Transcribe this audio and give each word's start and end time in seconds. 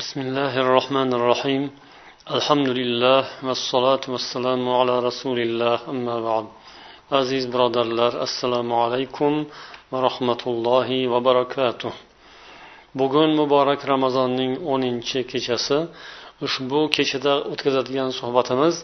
بسم 0.00 0.18
الله 0.26 0.52
الرحمن 0.64 1.10
الرحيم 1.18 1.62
الحمد 2.38 2.68
لله 2.80 3.22
والصلاة 3.46 4.04
والسلام 4.14 4.62
على 4.78 4.94
رسول 5.08 5.38
الله 5.46 5.78
أما 5.94 6.16
بعد 6.28 6.46
aziz 7.20 7.52
birodarlar 7.52 8.12
assalomu 8.26 8.74
alaykum 8.84 9.32
va 9.92 9.98
rahmatullohi 10.08 11.10
va 11.12 11.24
barakatuh 11.28 11.92
bugun 13.00 13.30
muborak 13.40 13.80
ramazonning 13.92 14.52
o'ninchi 14.72 15.20
kechasi 15.32 15.78
ushbu 16.46 16.80
kechada 16.96 17.34
o'tkazadigan 17.52 18.10
suhbatimiz 18.20 18.74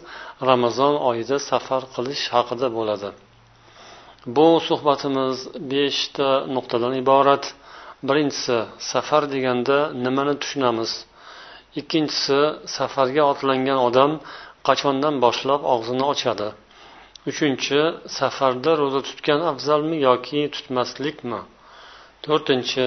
ramazon 0.49 0.93
oyida 1.09 1.37
safar 1.49 1.81
qilish 1.95 2.23
haqida 2.35 2.67
bo'ladi 2.77 3.09
bu 4.35 4.47
suhbatimiz 4.69 5.37
beshta 5.71 6.29
nuqtadan 6.55 6.93
iborat 7.03 7.43
Birinchisi 8.08 8.56
safar 8.90 9.22
deganda 9.34 9.78
nimani 10.04 10.34
tushunamiz? 10.42 10.92
Ikkinchisi 11.80 12.40
safarga 12.76 13.22
otlangan 13.32 13.78
odam 13.88 14.12
qachondan 14.68 15.14
boshlab 15.24 15.62
og'zini 15.74 16.04
ochadi? 16.12 16.48
Uchinchi 17.30 17.80
safarda 18.18 18.72
ro'za 18.80 19.00
tutgan 19.08 19.40
afzalmi 19.50 19.96
yoki 20.08 20.40
tutmaslikmi? 20.54 21.40
To'rtinchi 22.24 22.86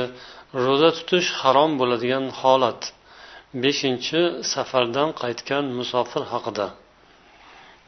ro'za 0.66 0.90
tutish 0.98 1.30
harom 1.42 1.72
bo'ladigan 1.80 2.26
holat. 2.40 2.82
Beshinchi 3.64 4.22
safardan 4.54 5.10
qaytgan 5.22 5.66
musofir 5.78 6.24
haqida. 6.34 6.68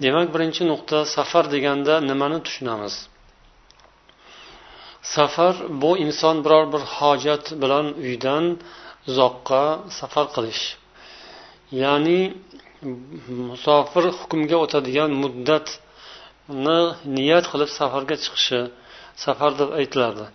Demak 0.04 0.28
birinchi 0.34 0.64
nuqta 0.72 0.98
safar 1.16 1.46
deganda 1.56 1.94
nimani 2.10 2.40
tushunamiz? 2.46 2.96
Safar 5.16 5.56
bu 5.82 5.92
inson 6.06 6.36
biror 6.46 6.66
bir 6.74 6.84
hojat 6.98 7.46
bilan 7.62 7.86
uydan 8.06 8.46
uzoqqa 9.10 9.64
safar 10.00 10.26
qilish. 10.36 10.64
Ya'ni 11.84 12.22
musofir 13.50 14.06
hukmga 14.20 14.58
o'tadigan 14.66 15.12
muddatni 15.24 16.80
niyat 17.18 17.46
qilib 17.52 17.70
safarga 17.80 18.16
chiqishi 18.24 18.62
safar 19.24 19.52
deb 19.60 19.70
aytiladi. 19.80 20.26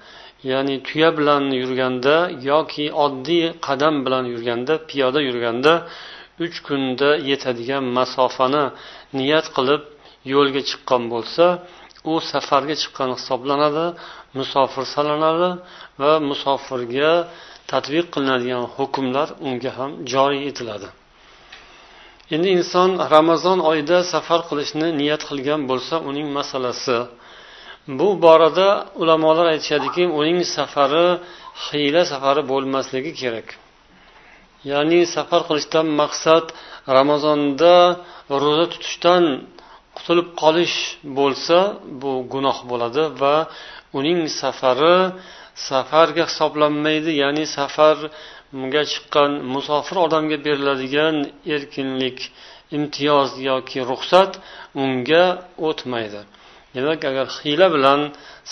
Ya'ni 0.51 0.75
tuya 0.87 1.11
bilan 1.19 1.45
yurganda 1.63 2.17
yoki 2.51 2.87
oddiy 3.05 3.45
qadam 3.67 3.95
bilan 4.05 4.25
yurganda 4.33 4.75
piyoda 4.89 5.21
yurganda 5.29 5.73
uch 6.45 6.57
kunda 6.67 7.11
yetadigan 7.31 7.85
masofani 7.99 8.65
niyat 9.19 9.47
qilib 9.57 9.83
yo'lga 10.35 10.63
chiqqan 10.71 11.03
bo'lsa 11.13 11.45
u 12.11 12.13
safarga 12.31 12.75
chiqqan 12.83 13.11
hisoblanadi 13.17 13.87
musofir 14.39 14.85
sanaladi 14.95 15.51
va 16.03 16.13
musofirga 16.31 17.11
tadbiq 17.73 18.07
qilinadigan 18.15 18.65
hukmlar 18.77 19.29
unga 19.49 19.71
ham 19.79 19.91
joriy 20.13 20.43
etiladi. 20.51 20.89
Endi 22.35 22.49
inson 22.59 22.91
ramazon 23.15 23.59
oyida 23.71 23.99
safar 24.13 24.41
qilishni 24.49 24.89
niyat 25.01 25.23
qilgan 25.29 25.61
bo'lsa 25.71 25.95
uning 26.09 26.29
masalasi. 26.39 26.99
Bu 27.99 28.09
borada 28.25 28.69
ulamolar 29.03 29.47
aytishadiki 29.55 30.05
uning 30.21 30.39
safari 30.57 31.07
hiyla 31.65 32.03
safari 32.13 32.43
bo'lmasligi 32.53 33.13
kerak. 33.21 33.49
Ya'ni 34.71 35.01
safar 35.17 35.43
qilishdan 35.49 35.87
maqsad 36.01 36.47
ramazonda 36.97 37.75
ro'za 38.43 38.67
tutishdan 38.73 39.25
qutulib 39.97 40.29
qolish 40.43 40.77
bo'lsa 41.19 41.59
bu 42.01 42.13
gunoh 42.33 42.59
bo'ladi 42.71 43.03
va 43.23 43.37
uning 43.99 44.21
safari 44.43 44.97
safarga 45.69 46.25
hisoblanmaydi 46.31 47.11
ya'ni 47.23 47.45
safarga 47.57 48.83
chiqqan 48.93 49.31
musofir 49.55 49.97
odamga 50.07 50.37
beriladigan 50.47 51.17
erkinlik 51.55 52.19
imtiyoz 52.77 53.31
yoki 53.51 53.79
ruxsat 53.91 54.33
unga 54.83 55.25
o'tmaydi. 55.69 56.21
Demak 56.75 57.01
agar 57.11 57.27
hiyla 57.43 57.67
bilan 57.75 58.01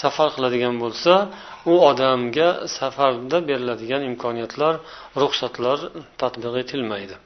safar 0.03 0.29
qiladigan 0.35 0.75
bo'lsa 0.83 1.13
u 1.73 1.75
odamga 1.91 2.49
safarda 2.79 3.39
beriladigan 3.49 4.03
imkoniyatlar 4.11 4.75
ruxsatlar 5.23 5.79
tatbiq 6.21 6.55
etilmaydi. 6.63 7.17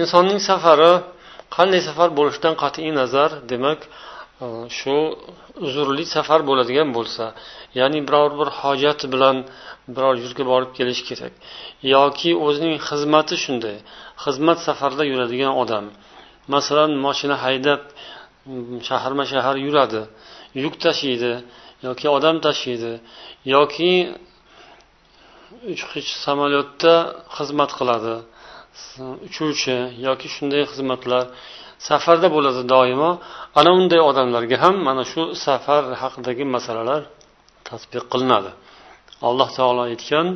Insonning 0.00 0.40
safari 0.50 0.92
qanday 1.54 1.80
safar 1.88 2.08
bo'lishidan 2.18 2.54
qat'iy 2.62 2.90
nazar 3.00 3.30
demak 3.52 3.80
e, 4.44 4.46
shu 4.78 4.96
uzrli 5.66 6.04
safar 6.16 6.40
bo'ladigan 6.48 6.88
bo'lsa 6.96 7.24
ya'ni 7.78 8.00
biror 8.08 8.30
bir 8.40 8.48
hojat 8.60 9.00
bilan 9.12 9.36
biror 9.96 10.14
yerga 10.24 10.44
borib 10.52 10.70
kelish 10.78 11.02
kerak 11.08 11.34
yoki 11.94 12.30
o'zining 12.46 12.76
xizmati 12.88 13.36
shunday 13.44 13.76
xizmat 14.24 14.58
safarda 14.66 15.04
yuradigan 15.12 15.52
odam 15.62 15.84
masalan 16.54 16.90
moshina 17.04 17.36
haydab 17.44 17.82
shaharma 18.88 19.24
shahar 19.32 19.56
yuradi 19.66 20.02
yuk 20.64 20.74
tashiydi 20.84 21.32
yoki 21.86 22.06
odam 22.16 22.36
tashiydi 22.46 22.92
yoki 23.54 23.92
uchqich 25.72 26.10
samolyotda 26.24 26.94
xizmat 27.36 27.70
qiladi 27.78 28.14
uchuvchi 29.27 29.75
yoki 30.07 30.27
shunday 30.35 30.63
xizmatlar 30.71 31.23
safarda 31.89 32.27
bo'ladi 32.35 32.61
doimo 32.73 33.09
ana 33.59 33.69
unday 33.79 34.01
odamlarga 34.09 34.57
ham 34.63 34.75
mana 34.87 35.03
shu 35.11 35.21
safar 35.45 35.83
haqidagi 36.01 36.43
masalalar 36.55 37.01
tasbiq 37.69 38.03
qilinadi 38.13 38.51
alloh 39.29 39.47
taolo 39.57 39.81
aytgan 39.91 40.27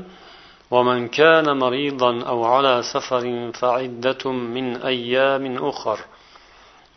ومن 0.75 0.99
كان 1.19 1.47
مريضا 1.63 2.11
أو 2.31 2.39
على 2.53 2.73
سفر 2.94 3.23
فعدة 3.61 4.23
من 4.55 4.66
أيام 4.94 5.45
أخر 5.72 5.99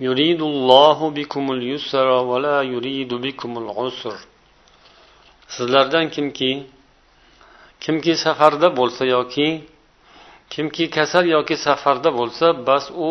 يريد 0.06 0.40
الله 0.42 0.98
بكم 1.10 1.44
اليسر 1.56 2.08
ولا 2.30 2.58
يريد 2.62 3.10
بكم 3.14 3.52
العسر 3.62 4.16
sizlardan 5.56 6.10
kimki 6.10 6.66
kimki 7.80 8.16
safarda 8.16 8.76
bo'lsa 8.76 9.04
yoki 9.04 9.64
kimki 10.53 10.85
kasal 10.97 11.25
yoki 11.35 11.55
safarda 11.65 12.09
bo'lsa 12.19 12.45
bas 12.67 12.85
u 13.07 13.09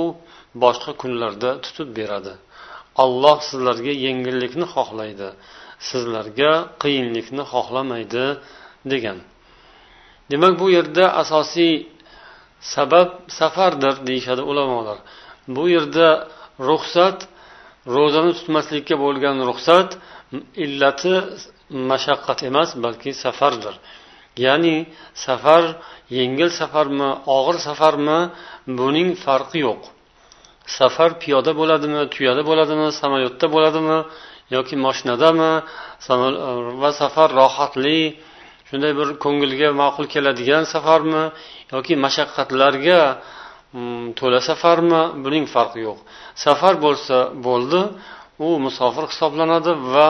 boshqa 0.63 0.93
kunlarda 1.01 1.51
tutib 1.65 1.89
beradi. 1.99 2.33
Alloh 3.05 3.39
sizlarga 3.49 3.93
yengillikni 4.07 4.67
xohlaydi 4.75 5.29
sizlarga 5.89 6.53
qiyinlikni 6.83 7.45
xohlamaydi 7.53 8.27
degan. 8.93 9.19
Demak 10.31 10.55
bu 10.61 10.67
yerda 10.77 11.05
asosiy 11.23 11.75
sabab 12.75 13.09
safardir 13.39 13.95
deyishadi 14.09 14.43
ulamolar. 14.51 14.99
Bu 15.57 15.65
yerda 15.75 16.09
ruxsat 16.69 17.19
ro'zani 17.95 18.33
tutmaslikka 18.39 18.95
bo'lgan 19.05 19.37
ruxsat 19.49 19.91
illati 20.65 21.15
mashaqqat 21.91 22.39
emas 22.51 22.71
balki 22.85 23.11
safardir. 23.25 23.75
Ya'ni 24.47 24.77
safar 25.27 25.63
yengil 26.19 26.51
safarmi 26.61 27.09
og'ir 27.37 27.57
safarmi 27.69 28.19
buning 28.79 29.09
farqi 29.25 29.59
yo'q. 29.67 29.83
Safar 30.79 31.11
piyoda 31.23 31.53
bo'ladimi 31.61 32.01
tuyada 32.15 32.43
bo'ladimi 32.51 32.87
samolyotda 33.01 33.47
bo'ladimi 33.55 33.99
yoki 34.57 34.75
mashinadami 34.87 35.53
va 36.83 36.91
safar 37.01 37.29
rohatli 37.41 38.01
shunday 38.69 38.93
bir 38.99 39.09
ko'ngilga 39.25 39.69
ma'qul 39.83 40.07
keladigan 40.15 40.63
safarmi 40.75 41.25
yoki 41.75 41.95
mashaqqatlarga 42.05 43.01
mm, 43.77 44.05
to'la 44.19 44.41
safarmi 44.51 45.03
buning 45.25 45.45
farqi 45.55 45.81
yo'q. 45.89 45.99
Safar 46.45 46.75
bo'lsa 46.85 47.17
bo'ldi 47.47 47.81
u 48.47 48.49
musofir 48.67 49.05
hisoblanadi 49.13 49.73
va 49.95 50.09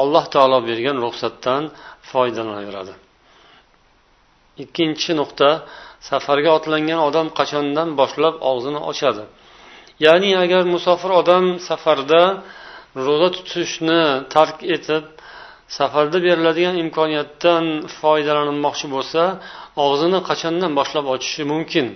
alloh 0.00 0.24
taolo 0.34 0.58
bergan 0.68 0.96
ruxsatdan 1.04 1.62
foydalanaveradi 2.10 2.94
ikkinchi 4.62 5.12
nuqta 5.20 5.48
safarga 6.10 6.50
otlangan 6.58 7.00
odam 7.08 7.26
qachondan 7.38 7.88
boshlab 8.00 8.34
og'zini 8.50 8.80
ochadi? 8.90 9.24
Ya'ni 10.04 10.30
agar 10.44 10.62
musofir 10.74 11.10
odam 11.20 11.44
safarda 11.68 12.22
ro'za 13.06 13.28
tutishni 13.36 14.00
tark 14.34 14.56
etib 14.76 15.04
safarda 15.78 16.18
beriladigan 16.26 16.76
imkoniyatdan 16.84 17.64
foydalanmoqchi 17.98 18.86
bo'lsa 18.94 19.22
og'zini 19.86 20.18
qachondan 20.28 20.72
boshlab 20.78 21.06
ochishi 21.14 21.42
mumkin? 21.52 21.86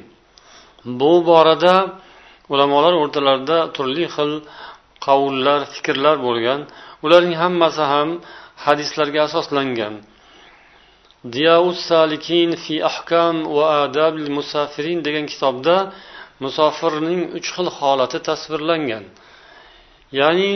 Bu 1.00 1.12
borada 1.30 1.74
ulamolar 2.52 2.94
o'rtalarida 3.02 3.58
turli 3.76 4.06
xil 4.14 4.30
qavullar 5.06 5.60
fikrlar 5.74 6.16
bo'lgan. 6.26 6.60
Ularning 7.04 7.36
hammasi 7.42 7.82
ham 7.92 8.08
hadislarga 8.64 9.20
asoslangan. 9.28 9.94
Salikin 11.88 12.56
fi 12.62 12.74
ahkam 12.90 13.34
va 13.56 13.64
adabil 13.84 14.30
musafirin 14.38 14.98
degan 15.06 15.26
kitobda 15.32 15.76
musofirning 16.44 17.22
uch 17.38 17.48
xil 17.54 17.68
holati 17.78 18.18
tasvirlangan. 18.28 19.04
Ya'ni 20.18 20.50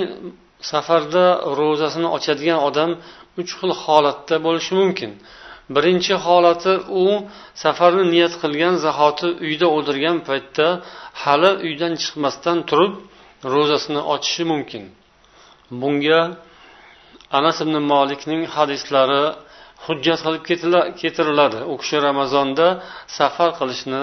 safarda 0.70 1.26
ro'zasini 1.58 2.08
ochadigan 2.16 2.58
odam 2.68 2.90
uch 3.40 3.52
xil 3.58 3.72
holatda 3.82 4.36
bo'lishi 4.46 4.72
mumkin. 4.80 5.10
Birinchi 5.74 6.14
holati 6.26 6.72
u 7.02 7.04
safarni 7.62 8.04
niyat 8.14 8.34
qilgan 8.42 8.74
zahoti 8.84 9.28
uyda 9.46 9.66
o'tirgan 9.76 10.18
paytda 10.28 10.66
hali 11.22 11.50
uydan 11.66 11.92
chiqmasdan 12.02 12.58
turib 12.68 12.92
ro'zasini 13.54 14.00
ochishi 14.14 14.44
mumkin. 14.52 14.84
Bunga 15.80 16.20
anas 17.38 17.58
ibn 17.64 17.74
molikning 17.92 18.42
hadislari 18.54 19.22
hujjat 19.86 20.20
qilib 20.24 20.42
keltiriladi 21.00 21.60
u 21.72 21.74
kishi 21.80 21.96
ramazonda 22.08 22.66
safar 23.18 23.50
qilishni 23.58 24.02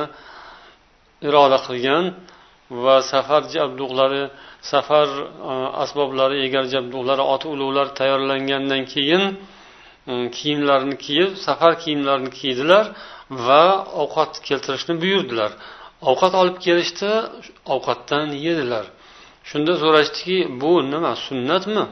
iroda 1.27 1.57
qilgan 1.67 2.05
va 2.83 2.95
safar 3.11 3.41
jabduqlari 3.55 4.23
safar 4.71 5.07
e, 5.51 5.53
asboblari 5.83 6.37
egar 6.45 6.65
jabduqlari 6.73 7.23
ot 7.33 7.43
ulug'lar 7.53 7.87
tayyorlangandan 7.99 8.83
keyin 8.93 9.23
e, 10.11 10.13
kiyimlarini 10.37 10.95
kiyib 11.05 11.31
safar 11.47 11.73
kiyimlarini 11.83 12.31
kiydilar 12.39 12.85
va 13.47 13.63
ovqat 14.03 14.31
keltirishni 14.47 14.93
buyurdilar. 15.03 15.51
Ovqat 16.09 16.33
olib 16.41 16.57
kelishdi 16.65 17.11
ovqatdan 17.75 18.27
yedilar. 18.45 18.85
Shunda 19.49 19.73
so'rashdiki 19.83 20.37
bu 20.61 20.73
nima 20.93 21.13
sunnatmi? 21.27 21.83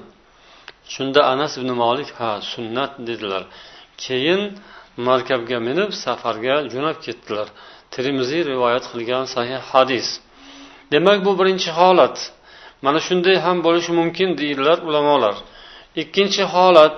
Shunda 0.94 1.22
anas 1.34 1.54
ibn 1.60 1.70
molik 1.84 2.10
ha 2.20 2.32
sunnat 2.54 2.92
dedilar. 3.08 3.44
Keyin 4.06 4.42
markabga 5.08 5.58
minib 5.68 5.90
safarga 6.04 6.56
jo'nab 6.74 6.98
ketdilar. 7.06 7.48
Termiziy 7.96 8.42
rivoyat 8.52 8.86
qilgan 8.92 9.24
sahih 9.36 9.60
hadis. 9.72 10.08
Demak 10.92 11.18
bu 11.26 11.32
birinchi 11.40 11.70
holat. 11.80 12.18
Mana 12.86 13.00
shunday 13.08 13.36
ham 13.46 13.58
bo'lishi 13.66 13.92
mumkin 14.00 14.30
deydilar 14.42 14.78
ulamolar. 14.88 15.36
Ikkinchi 16.02 16.44
holat 16.54 16.98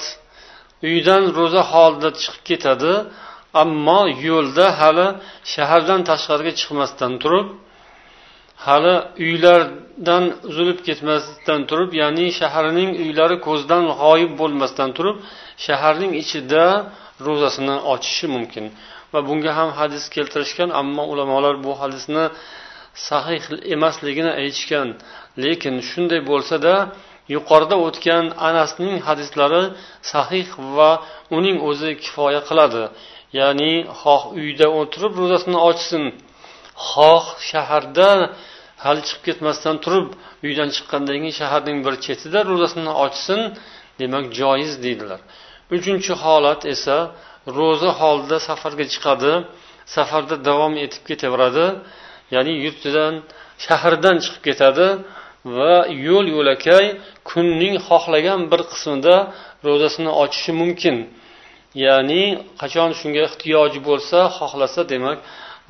uydan 0.88 1.24
ro'za 1.38 1.62
holida 1.71 2.09
chiqib 2.21 2.44
ketadi 2.50 2.94
ammo 3.63 4.01
yo'lda 4.27 4.65
hali 4.80 5.07
shahardan 5.53 6.01
tashqariga 6.09 6.53
chiqmasdan 6.59 7.13
turib 7.24 7.48
hali 8.65 8.95
uylardan 9.25 10.24
uzilib 10.50 10.80
ketmasdan 10.88 11.59
turib 11.69 11.89
ya'ni 12.01 12.25
shaharning 12.39 12.92
uylari 13.03 13.38
ko'zdan 13.48 13.83
g'oyib 14.01 14.31
bo'lmasdan 14.42 14.89
turib 14.98 15.18
shaharning 15.66 16.13
ichida 16.22 16.66
ro'zasini 17.28 17.75
ochishi 17.94 18.25
mumkin. 18.36 18.66
Va 19.13 19.19
bunga 19.28 19.52
ham 19.60 19.69
hadis 19.80 20.04
keltirishgan 20.16 20.69
ammo 20.81 21.04
ulamolar 21.13 21.56
bu 21.66 21.72
hadisni 21.81 22.25
sahih 23.10 23.42
emasligini 23.75 24.31
aytishgan. 24.42 24.88
Lekin 25.44 25.75
shunday 25.90 26.22
bo'lsada 26.31 26.74
yuqorida 27.36 27.75
o'tgan 27.88 28.25
anasning 28.50 28.94
hadislari 29.08 29.63
sahih 30.13 30.48
va 30.75 30.92
uning 31.38 31.58
o'zi 31.69 31.92
kifoya 32.04 32.42
qiladi. 32.50 32.84
Ya'ni 33.40 33.74
xoh 34.02 34.22
uyda 34.40 34.68
o'tirib 34.80 35.13
ro'zasini 35.22 35.60
ochsin. 35.69 36.04
Xoh 36.90 37.25
shaharda 37.50 38.10
hali 38.84 39.02
chiqib 39.08 39.24
ketmasdan 39.28 39.75
turib 39.84 40.08
uydan 40.48 40.69
chiqqandan 40.75 41.16
keyin 41.22 41.36
shaharning 41.42 41.78
bir 41.86 41.94
chetida 42.06 42.40
ro'zasini 42.50 42.92
ochsin 43.06 43.40
demak 44.00 44.25
joiz 44.40 44.74
deydilar. 44.86 45.19
Uchinchi 45.75 46.13
holat 46.23 46.62
esa 46.73 46.97
ro'za 47.57 47.91
holida 48.00 48.38
safarga 48.47 48.85
chiqadi 48.94 49.33
safarda 49.95 50.35
davom 50.50 50.73
etib 50.85 51.03
ketaveradi 51.09 51.65
ya'ni 52.33 52.53
yurtidan 52.65 53.13
shahardan 53.65 54.15
chiqib 54.23 54.41
ketadi 54.47 54.88
va 55.57 55.75
yo'l 56.07 56.25
yo'lakay 56.35 56.85
kunning 57.29 57.75
xohlagan 57.88 58.39
bir 58.51 58.62
qismida 58.71 59.15
ro'zasini 59.68 60.12
ochishi 60.23 60.51
mumkin. 60.62 60.95
Ya'ni 61.85 62.24
qachon 62.62 62.89
shunga 63.00 63.21
ehtiyoji 63.27 63.79
bo'lsa 63.89 64.17
xohlasa 64.38 64.81
demak 64.91 65.17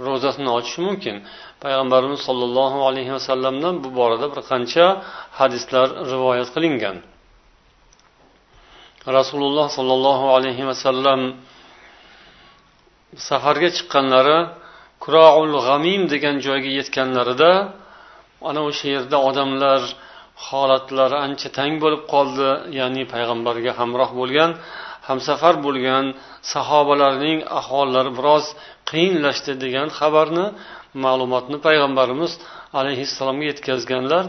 ro'zasini 0.07 0.49
ochishi 0.57 0.79
mumkin. 0.87 1.15
Payg'ambarimiz 1.63 2.21
sollallohu 2.27 2.79
alayhi 2.89 3.11
vasallamdan 3.17 3.73
bu 3.83 3.89
borada 3.99 4.25
bir 4.33 4.41
qancha 4.51 4.85
hadislar 5.39 5.87
rivoyat 6.11 6.49
qilingan. 6.55 6.97
Rasululloh 9.07 9.67
sollallohu 9.77 10.25
alayhi 10.37 10.63
vasallam 10.69 11.21
safarga 13.27 13.69
chiqqanlari 13.77 14.39
kuroul 15.03 15.53
g'amim 15.67 16.01
degan 16.13 16.35
joyga 16.45 16.71
yetganlarida 16.79 17.51
ana 18.49 18.61
o'sha 18.69 18.85
yerda 18.95 19.17
odamlar 19.29 19.81
holatlari 20.47 21.17
ancha 21.25 21.49
tang 21.57 21.73
bo'lib 21.83 22.03
qoldi 22.13 22.49
ya'ni 22.79 23.03
payg'ambarga 23.13 23.71
hamroh 23.79 24.09
bo'lgan 24.19 24.51
hamsafar 25.07 25.55
bo'lgan 25.65 26.05
sahobalarning 26.53 27.39
ahvollari 27.59 28.11
biroz 28.17 28.45
qiyinlashdi 28.89 29.53
degan 29.63 29.87
xabarni 29.99 30.45
ma'lumotni 31.03 31.57
payg'ambarimiz 31.67 32.31
alayhissalomga 32.79 33.45
yetkazganlar. 33.51 34.23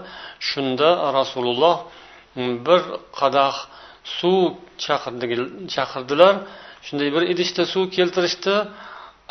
Shunda 0.50 0.90
rasululloh 1.18 1.76
bir 2.66 2.80
qadah 3.20 3.54
suv 4.18 4.40
chaqirdilar. 5.74 6.34
Shunday 6.86 7.08
bir 7.14 7.22
idishda 7.32 7.62
suv 7.72 7.84
keltirishdi. 7.96 8.54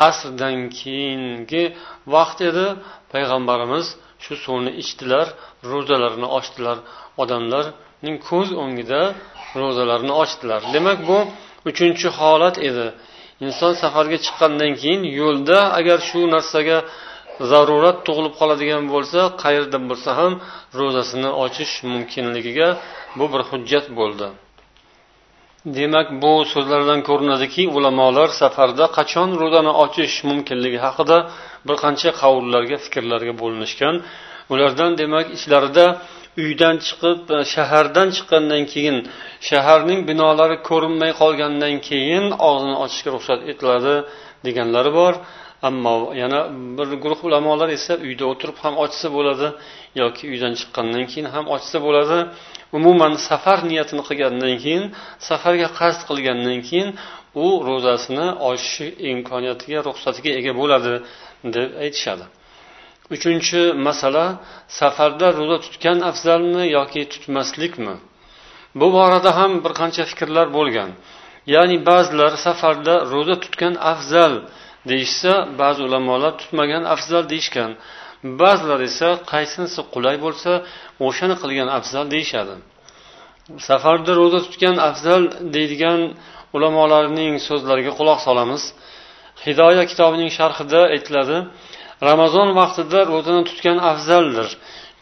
Asrdan 0.08 0.56
keyingi 0.78 1.64
vaqt 2.14 2.38
edi. 2.50 2.66
Payg'ambarimiz 3.12 3.86
shu 4.24 4.34
suvni 4.44 4.72
ichdilar 4.82 5.26
ro'zalarini 5.70 6.28
ochdilar. 6.38 6.76
Odamlarning 7.22 8.16
ko'z 8.28 8.48
o'ngida 8.62 9.02
ro'zalarini 9.60 10.14
ochdilar. 10.22 10.60
Demak 10.74 10.98
bu 11.08 11.18
uchinchi 11.70 12.08
holat 12.18 12.56
edi. 12.68 12.86
Inson 13.46 13.72
safarga 13.82 14.18
chiqqandan 14.24 14.72
keyin 14.80 15.02
yo'lda 15.20 15.58
agar 15.78 15.98
shu 16.08 16.20
narsaga 16.34 16.78
zarurat 17.50 17.96
tug'ilib 18.06 18.34
qoladigan 18.40 18.84
bo'lsa 18.94 19.20
qayerda 19.42 19.78
bo'lsa 19.90 20.10
ham 20.20 20.32
ro'zasini 20.78 21.30
ochish 21.44 21.72
mumkinligiga 21.92 22.68
bu 23.18 23.24
bir 23.32 23.42
hujjat 23.50 23.86
bo'ldi. 23.98 24.26
Demak 25.66 26.22
bu 26.22 26.44
so'zlardan 26.52 27.00
ko'rinadiki 27.08 27.62
ulamolar 27.76 28.28
safarda 28.40 28.86
qachon 28.98 29.28
ro'zani 29.42 29.72
ochish 29.84 30.14
mumkinligi 30.30 30.78
haqida 30.86 31.18
bir 31.66 31.76
qancha 31.84 32.10
qavullarga 32.20 32.76
fikrlarga 32.84 33.34
bo'linishgan. 33.42 33.94
Ulardan 34.52 34.90
demak 35.00 35.26
ichlarida 35.36 35.86
uydan 36.42 36.76
chiqib 36.86 37.20
e, 37.36 37.38
shahardan 37.54 38.08
chiqqandan 38.16 38.62
keyin 38.72 38.96
shaharning 39.48 40.00
binolari 40.08 40.56
ko'rinmay 40.68 41.12
qolgandan 41.20 41.74
keyin 41.88 42.24
og'zini 42.48 42.76
ochishga 42.84 43.10
ruxsat 43.16 43.40
etiladi 43.50 43.94
deganlari 44.46 44.92
bor. 45.00 45.14
Ammo 45.68 45.96
yana 46.22 46.40
bir 46.78 46.88
guruh 47.02 47.20
ulamolar 47.28 47.68
esa 47.78 47.92
uyda 48.06 48.24
o'tirib 48.32 48.56
ham 48.64 48.74
ochsa 48.84 49.06
bo'ladi 49.16 49.48
yoki 50.02 50.24
uydan 50.32 50.52
chiqqandan 50.60 51.04
keyin 51.10 51.28
ham 51.34 51.44
ochsa 51.56 51.76
bo'ladi. 51.86 52.18
Umuman 52.76 53.12
safar 53.28 53.58
niyatini 53.70 54.02
qilgandan 54.08 54.54
keyin 54.62 54.84
safarga 55.28 55.68
qasd 55.78 56.00
qilgandan 56.08 56.58
keyin 56.68 56.88
u 57.44 57.46
ro'zasini 57.68 58.26
ochishi 58.50 58.86
imkoniyatiga 59.12 59.78
ruxsatiga 59.88 60.30
ega 60.40 60.52
bo'ladi 60.60 60.94
deb 61.54 61.68
aytishadi. 61.84 62.24
Uchinchi 63.14 63.60
masala 63.86 64.24
safarda 64.78 65.28
ro'za 65.38 65.58
tutgan 65.64 65.98
afzalmi 66.10 66.64
yoki 66.76 67.02
tutmaslikmi? 67.12 67.94
Bu 68.80 68.86
borada 68.96 69.30
ham 69.38 69.52
bir 69.64 69.72
qancha 69.80 70.04
fikrlar 70.10 70.46
bo'lgan. 70.58 70.90
Ya'ni 71.54 71.76
ba'zilar 71.88 72.32
safarda 72.46 72.94
ro'za 73.12 73.36
tutgan 73.44 73.74
afzal 73.92 74.34
deyishsa 74.90 75.32
ba'zi 75.60 75.80
ulamolar 75.88 76.32
tutmagan 76.40 76.84
afzal 76.94 77.24
deyishgan. 77.32 77.70
Ba'zilar 78.40 78.80
esa 78.90 79.08
qaysinisi 79.32 79.80
qulay 79.94 80.16
bo'lsa 80.24 80.50
o'shani 81.06 81.36
qilgan 81.42 81.68
afzal 81.78 82.06
deyishadi. 82.14 82.54
Safarda 83.68 84.12
ro'za 84.20 84.40
tutgan 84.46 84.76
afzal 84.88 85.22
deydigan 85.54 86.00
ulamolarning 86.56 87.34
so'zlariga 87.48 87.92
quloq 87.98 88.18
solamiz. 88.26 88.62
Hidoya 89.44 89.84
kitobining 89.90 90.30
sharhida 90.38 90.80
aytiladi 90.94 91.36
ramazon 92.08 92.48
vaqtida 92.60 92.98
ro'zani 93.12 93.42
tutgan 93.50 93.78
afzaldir 93.90 94.48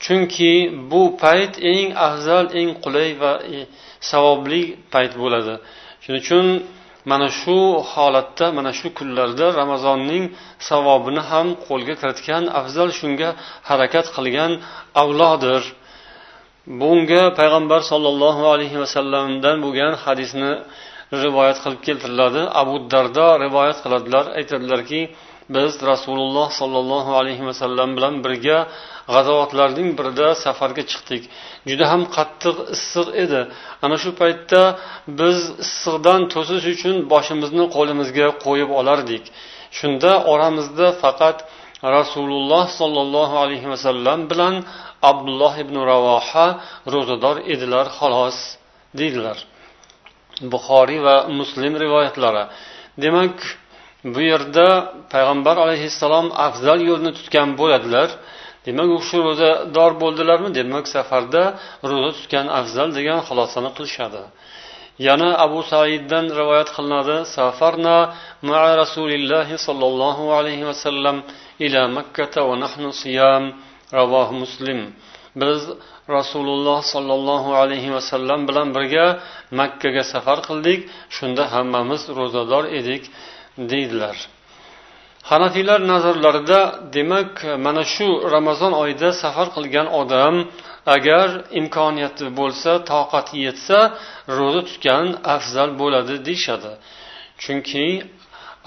chunki 0.04 0.52
bu 0.90 1.02
payt 1.22 1.54
eng 1.72 1.88
afzal 2.08 2.44
eng 2.60 2.70
qulay 2.84 3.10
va 3.22 3.32
e, 3.56 3.58
savobli 4.10 4.62
payt 4.92 5.12
bo'ladi. 5.22 5.54
Shuning 6.02 6.20
uchun 6.24 6.46
mana 7.10 7.28
shu 7.40 7.58
holatda 7.92 8.46
mana 8.58 8.72
shu 8.78 8.88
kunlarda 8.98 9.46
ramazonning 9.60 10.24
savobini 10.68 11.22
ham 11.30 11.46
qo'lga 11.66 11.94
kiritgan 12.00 12.44
afzal 12.60 12.88
shunga 12.98 13.28
harakat 13.68 14.06
qilgan 14.16 14.52
avlodir. 15.02 15.62
Bunga 16.80 17.22
payg'ambar 17.38 17.80
sollallohu 17.90 18.42
alayhi 18.54 18.78
vasallamdan 18.84 19.56
bo'lgan 19.64 19.92
hadisni 20.04 20.52
rivoyat 21.24 21.58
qilib 21.64 21.80
keltiriladi. 21.86 22.42
Abu 22.62 22.74
dardo 22.92 23.26
rivoyat 23.44 23.78
qiladilar 23.84 24.24
aytadilarki 24.38 25.00
biz 25.54 25.72
rasululloh 25.90 26.48
sollallohu 26.60 27.12
alayhi 27.20 27.44
vasallam 27.48 27.90
bilan 27.96 28.14
birga 28.24 28.58
g'azovatlarning 29.14 29.88
birida 29.98 30.28
safarga 30.44 30.84
chiqdik. 30.90 31.22
Juda 31.70 31.84
ham 31.92 32.02
qattiq 32.16 32.56
issiq 32.76 33.08
edi. 33.24 33.40
Ana 33.84 33.96
shu 34.02 34.10
paytda 34.20 34.62
biz 35.20 35.38
issiqdan 35.64 36.20
to'sish 36.34 36.66
uchun 36.74 36.96
boshimizni 37.12 37.64
qo'limizga 37.76 38.26
qo'yib 38.44 38.70
olardik. 38.80 39.24
Shunda 39.78 40.12
oramizda 40.32 40.86
faqat 41.02 41.36
rasululloh 41.96 42.64
sollallohu 42.80 43.34
alayhi 43.44 43.68
vasallam 43.74 44.20
bilan 44.30 44.54
abdulloh 45.10 45.54
ibn 45.64 45.76
ravoha 45.90 46.46
ro'zador 46.94 47.36
edilar 47.54 47.86
xolos 47.98 48.38
deydilar. 48.98 49.38
Buxoriy 50.52 51.00
va 51.06 51.16
muslim 51.40 51.72
rivoyatlari. 51.84 52.44
Demak 53.04 53.36
bu 54.04 54.20
yerda 54.30 54.66
payg'ambar 55.12 55.56
alayhissalom 55.64 56.26
afzal 56.46 56.80
yo'lni 56.90 57.10
tutgan 57.18 57.48
bo'ladilar. 57.60 58.08
Demak 58.66 58.88
u 58.94 58.98
kishi 59.02 59.18
ro'zador 59.28 59.92
bo'ldilarmi? 60.02 60.50
Demak 60.58 60.84
safarda 60.94 61.42
ro'za 61.90 62.10
tutgan 62.18 62.46
afzal 62.60 62.88
degan 62.98 63.18
xulosani 63.28 63.70
qilishadi. 63.76 64.22
Yana 65.06 65.30
abu 65.44 65.60
saiddan 65.72 66.26
rivoyat 66.38 66.68
qilinadi. 66.76 67.16
Safarna 67.36 67.96
maa 68.48 68.70
rasulillahi 68.82 69.54
sollallohu 69.66 70.24
alayhi 70.38 70.64
vasallam 70.70 71.16
ila 71.66 71.82
makkata 71.96 72.40
va 72.48 72.54
nahnu 72.64 72.90
siyam. 73.02 73.44
Ravohi 73.98 74.34
muslim. 74.42 74.80
Biz 75.42 75.60
rasululloh 76.16 76.78
sollallohu 76.94 77.50
alayhi 77.62 77.90
vasallam 77.96 78.40
bilan 78.48 78.68
birga 78.76 79.06
makkaga 79.60 80.02
safar 80.12 80.38
qildik. 80.48 80.80
Shunda 81.16 81.44
hammamiz 81.54 82.02
ro'zador 82.18 82.64
edik. 82.78 83.02
Deydilar. 83.70 84.16
Hanafiylar 85.30 85.80
nazarlarida 85.92 86.60
demak 86.92 87.32
mana 87.64 87.84
shu 87.94 88.08
ramazon 88.34 88.72
oyida 88.82 89.08
safar 89.22 89.48
qilgan 89.56 89.86
odam 90.00 90.34
agar 90.96 91.28
imkoniyati 91.60 92.26
bo'lsa 92.38 92.70
toqati 92.92 93.36
yetsa 93.46 93.78
ro'za 94.38 94.62
tutgan 94.68 95.06
afzal 95.34 95.70
bo'ladi 95.80 96.14
deyishadi. 96.26 96.72
Chunki 97.42 97.86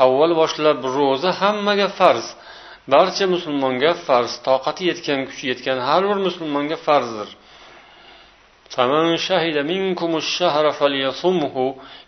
avval 0.05 0.31
boshlab 0.41 0.79
ro'za 0.97 1.31
hammaga 1.41 1.87
farz. 1.99 2.25
Barcha 2.93 3.25
musulmonga 3.35 3.91
farz 4.05 4.31
toqati 4.47 4.83
yetgan 4.91 5.19
kuchi 5.29 5.45
yetgan 5.51 5.77
har 5.87 6.01
bir 6.09 6.19
musulmonga 6.27 6.77
farzdir. 6.87 7.29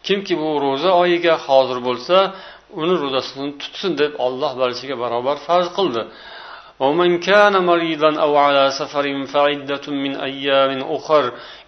Kimki 0.07 0.33
bu 0.41 0.49
ro'za 0.65 0.91
oyiga 1.01 1.35
hozir 1.47 1.79
bo'lsa 1.87 2.17
uni 2.81 2.95
ro'zasini 3.03 3.49
tutsin 3.61 3.91
deb 4.01 4.11
olloh 4.25 4.51
barchaga 4.61 4.95
barobar 5.03 5.37
farz 5.47 5.67
qildi. 5.77 6.03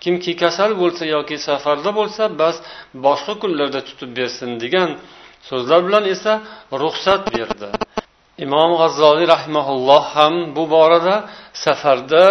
Kimki 0.03 0.31
kasal 0.41 0.71
bo'lsa 0.81 1.03
yoki 1.15 1.35
safarda 1.47 1.91
bo'lsa 1.99 2.23
bas 2.41 2.55
boshqa 3.05 3.33
kunlarda 3.41 3.81
tutib 3.87 4.11
bersin 4.19 4.49
degan 4.63 4.89
so'zlar 5.49 5.79
bilan 5.87 6.03
esa 6.13 6.33
ruxsat 6.81 7.21
berdi. 7.35 7.67
Imom 8.45 8.71
g'azzoliy 8.79 9.27
rahimaulloh 9.35 10.03
ham 10.15 10.33
bu 10.55 10.63
borada 10.75 11.15
safarda 11.63 12.23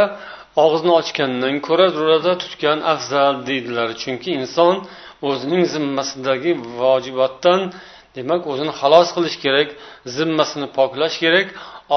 og'izni 0.65 0.93
ochgandan 1.01 1.55
ko'ra 1.67 1.87
ro'za 2.09 2.35
tutgan 2.43 2.79
afzal 2.93 3.35
deydilar. 3.49 3.89
Chunki 4.03 4.31
inson 4.41 4.75
o'zining 5.29 5.65
zimmasidagi 5.75 6.53
vojibotdan 6.81 7.61
demak 8.17 8.43
o'zini 8.53 8.73
xalos 8.81 9.09
qilish 9.17 9.37
kerak 9.45 9.69
zimmasini 10.17 10.69
poklash 10.79 11.17
kerak. 11.25 11.49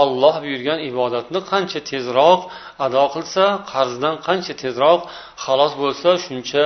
Olloh 0.02 0.36
buyurgan 0.44 0.80
ibodatni 0.90 1.40
qancha 1.52 1.80
tezroq 1.92 2.42
ado 2.86 3.04
qilsa 3.14 3.44
qarzdan 3.72 4.16
qancha 4.28 4.54
tezroq 4.64 5.02
xalos 5.46 5.74
bo'lsa 5.82 6.10
shuncha 6.26 6.64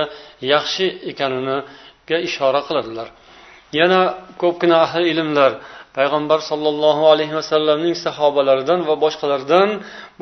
yaxshi 0.52 0.86
ekaniniga 1.10 2.16
ishora 2.28 2.60
qiladilar. 2.68 3.08
Yana 3.78 4.00
ko'pgina 4.42 4.76
ahli 4.86 5.04
ilmlar 5.12 5.52
payg'ambar 5.96 6.38
sollallohu 6.50 7.02
alayhi 7.12 7.34
vasallamning 7.40 7.94
sahobalaridan 8.04 8.80
va 8.88 8.94
boshqalardan 9.04 9.68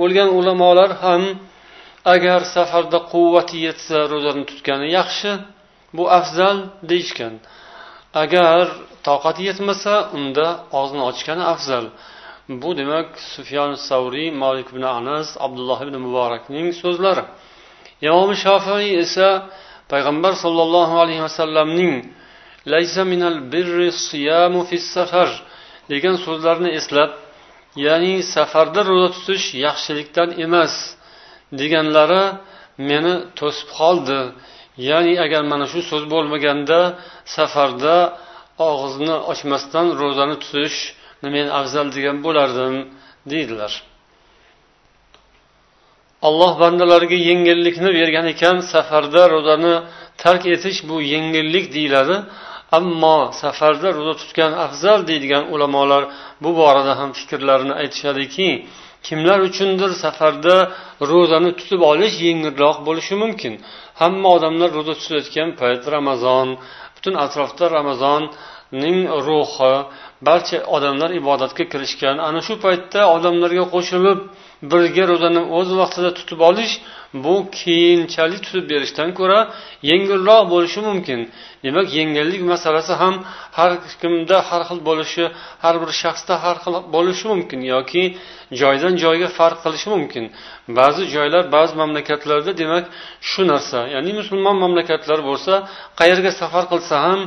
bo'lgan 0.01 0.29
ulamolar 0.39 0.91
ham 1.05 1.23
agar 2.15 2.41
safarda 2.55 2.99
quvvati 3.13 3.57
yetsa 3.67 3.97
ro'zani 4.13 4.43
tutgani 4.51 4.89
yaxshi 4.99 5.31
bu 5.97 6.05
afzal 6.19 6.57
deyishgan. 6.91 7.35
Agar 8.15 8.65
toqati 9.07 9.43
yetmasa 9.49 9.95
unda 10.17 10.47
og'zini 10.79 11.03
ochgani 11.11 11.45
afzal. 11.55 11.87
Bu 12.63 12.71
demak 12.81 13.09
sufyon 13.35 13.73
savriy 13.89 14.31
molik 14.43 14.69
ibn 14.73 14.85
anas 14.99 15.29
abdulloh 15.47 15.79
ibn 15.87 15.97
muborakning 16.07 16.69
so'zlari. 16.83 17.25
Imom 18.07 18.31
shofiy 18.45 18.87
esa 19.05 19.29
payg'ambar 19.93 20.33
sollallohu 20.45 20.95
alayhi 21.03 21.23
vasallamning 21.29 21.95
laysa 22.73 23.03
minal 23.13 23.39
birri 23.53 23.89
siyamu 24.07 24.61
fis 24.71 24.87
safar 24.97 25.31
degan 25.93 26.17
so'zlarini 26.27 26.71
eslab 26.79 27.11
ya'ni 27.87 28.15
safarda 28.35 28.81
ro'za 28.91 29.09
tutish 29.17 29.47
yaxshilikdan 29.67 30.29
emas 30.45 30.75
deganlari 31.61 32.25
meni 32.89 33.15
to'sib 33.39 33.69
qoldi. 33.79 34.21
Ya'ni 34.89 35.15
agar 35.25 35.43
mana 35.53 35.67
shu 35.73 35.81
so'z 35.91 36.05
bo'lmaganda 36.15 36.79
safarda 37.37 37.97
og'izni 38.71 39.15
ochmasdan 39.33 39.87
ro'zani 40.01 40.37
tutishni 40.43 41.29
men 41.37 41.47
afzal 41.61 41.87
degan 41.97 42.17
bo'lardim 42.27 42.75
deydilar. 43.33 43.73
Alloh 46.29 46.53
bandalariga 46.63 47.19
yengillikni 47.29 47.91
bergan 47.99 48.27
ekan 48.35 48.57
safarda 48.73 49.23
ro'zani 49.35 49.75
tark 50.23 50.43
etish 50.55 50.81
bu 50.89 50.97
yengillik 51.15 51.67
deyiladi. 51.77 52.17
Ammo 52.79 53.19
safarda 53.43 53.89
ro'za 53.97 54.15
tutgan 54.21 54.53
afzal 54.67 55.01
deydigan 55.11 55.45
ulamolar 55.55 56.03
bu 56.43 56.51
borada 56.61 56.93
ham 57.01 57.11
fikrlarini 57.19 57.75
aytishadiki 57.83 58.49
kimlar 59.07 59.39
uchundir 59.49 59.91
safarda 60.03 60.57
ro'zani 61.11 61.51
tutib 61.59 61.81
olish 61.93 62.17
yengilroq 62.27 62.77
bo'lishi 62.87 63.15
mumkin. 63.23 63.55
Hamma 64.01 64.29
odamlar 64.37 64.71
ro'za 64.79 64.95
tutayotgan 65.01 65.49
payt 65.61 65.83
ramazon 65.95 66.49
butun 66.97 67.15
atrofda 67.25 67.65
ramazonning 67.79 68.99
ruhi 69.27 69.75
barcha 70.29 70.59
odamlar 70.77 71.11
ibodatga 71.21 71.65
kirishgan. 71.73 72.17
Ana 72.29 72.41
shu 72.47 72.55
paytda 72.65 73.01
odamlarga 73.17 73.65
qo'shilib 73.75 74.19
birga 74.71 75.05
ro'zani 75.11 75.43
o'z 75.59 75.69
vaqtida 75.81 76.11
tutib 76.19 76.41
olish 76.49 76.75
bu 77.25 77.35
keyinchalik 77.61 78.41
tutib 78.47 78.65
berishdan 78.73 79.09
ko'ra 79.19 79.39
yengilroq 79.91 80.43
bo'lishi 80.53 80.81
mumkin. 80.89 81.21
Demak 81.65 81.87
yengillik 81.99 82.43
masalasi 82.53 82.93
ham 83.03 83.15
har 83.59 83.71
kimda 84.01 84.37
har 84.49 84.63
xil 84.69 84.81
bo'lishi 84.89 85.25
har 85.65 85.75
bir 85.83 85.91
shaxsda 86.03 86.35
har 86.45 86.57
xil 86.65 86.75
bo'lishi 86.95 87.25
mumkin 87.33 87.61
yoki 87.75 88.03
joydan 88.61 88.95
joyga 89.05 89.29
farq 89.39 89.59
qilishi 89.65 89.89
mumkin. 89.95 90.25
Ba'zi 90.79 91.03
joylar 91.15 91.45
ba'zi 91.57 91.75
mamlakatlarda 91.83 92.53
demak 92.63 92.85
shu 93.31 93.43
narsa 93.53 93.79
ya'ni 93.95 94.13
musulmon 94.21 94.57
mamlakatlar 94.65 95.19
bo'lsa 95.29 95.53
qayerga 96.01 96.31
safar 96.41 96.65
qilsa 96.73 96.95
ham 97.07 97.21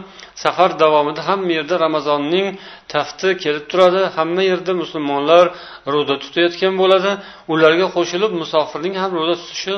safar 0.43 0.71
davomida 0.83 1.21
hamma 1.29 1.51
yerda 1.57 1.75
ramazonning 1.85 2.47
tafti 2.93 3.29
kelib 3.43 3.65
turadi. 3.71 4.01
Hamma 4.17 4.41
yerda 4.51 4.71
musulmonlar 4.81 5.45
ro'za 5.93 6.15
tutayotgan 6.23 6.73
bo'ladi. 6.81 7.11
Ularga 7.53 7.87
qo'shilib 7.95 8.31
musofirning 8.41 8.95
ham 9.01 9.11
ro'za 9.19 9.35
tutishi 9.41 9.75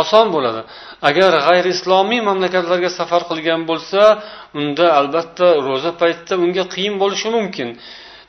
oson 0.00 0.26
bo'ladi. 0.34 0.60
Agar 1.08 1.32
g'ayri 1.46 1.70
islomiy 1.76 2.20
mamlakatlarga 2.28 2.90
safar 2.98 3.22
qilgan 3.30 3.60
bo'lsa 3.70 4.00
unda 4.60 4.86
albatta 4.98 5.46
ro'za 5.68 5.90
paytida 6.00 6.34
unga 6.44 6.64
qiyin 6.74 6.94
bo'lishi 7.02 7.28
mumkin. 7.36 7.68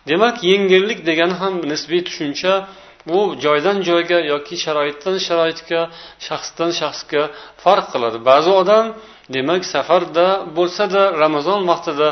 Demak 0.09 0.35
yengillik 0.49 0.99
degani 1.09 1.35
ham 1.41 1.53
nisbiy 1.71 2.01
tushuncha. 2.07 2.53
Bu 3.09 3.19
joydan 3.45 3.77
joyga 3.89 4.19
yoki 4.31 4.55
sharoitdan 4.65 5.15
sharoitga 5.27 5.81
shaxsdan 6.27 6.71
shaxsga 6.79 7.23
farq 7.63 7.85
qiladi. 7.93 8.17
Ba'zi 8.29 8.51
odam 8.61 8.85
demak 9.35 9.61
safarda 9.73 10.27
bo'lsada 10.57 11.01
ramazon 11.23 11.61
vaqtida 11.71 12.07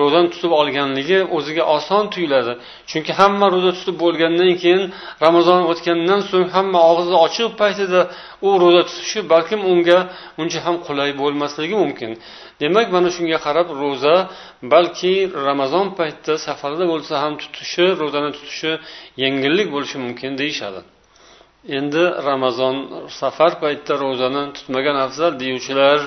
ro'zani 0.00 0.28
tutib 0.34 0.52
olganligi 0.60 1.18
o'ziga 1.36 1.64
oson 1.76 2.04
tuyuladi. 2.14 2.52
Chunki 2.90 3.12
hamma 3.20 3.46
ro'za 3.54 3.70
tutib 3.78 3.96
bo'lgandan 4.04 4.52
keyin 4.62 4.82
ramazon 5.24 5.60
o'tgandan 5.70 6.20
so'ng 6.30 6.46
hamma 6.56 6.80
og'izni 6.90 7.16
ochiq 7.26 7.50
paytida 7.60 8.00
u 8.46 8.48
ro'za 8.62 8.82
tutishi 8.88 9.20
balkim 9.32 9.60
unga 9.72 9.98
uncha 10.42 10.58
ham 10.66 10.76
qulay 10.86 11.10
bo'lmasligi 11.20 11.76
mumkin. 11.82 12.10
Demak 12.62 12.86
mana 12.94 13.08
shunga 13.16 13.38
qarab 13.46 13.68
ro'za 13.82 14.14
balki 14.72 15.14
ramazon 15.48 15.86
paytida 15.98 16.34
safarda 16.46 16.84
bo'lsa 16.92 17.14
ham 17.22 17.32
tutishi 17.42 17.84
ro'zani 18.02 18.30
tutishi 18.36 18.72
yengillik 19.22 19.68
bo'lishi 19.74 19.96
mumkin 20.04 20.32
deyishadi. 20.40 20.80
Endi 21.78 22.04
ramazon 22.28 22.76
safar 23.20 23.52
paytida 23.62 23.94
ro'zani 24.04 24.42
tutmagan 24.56 24.96
afzal 25.04 25.32
deyuvchilar 25.42 26.00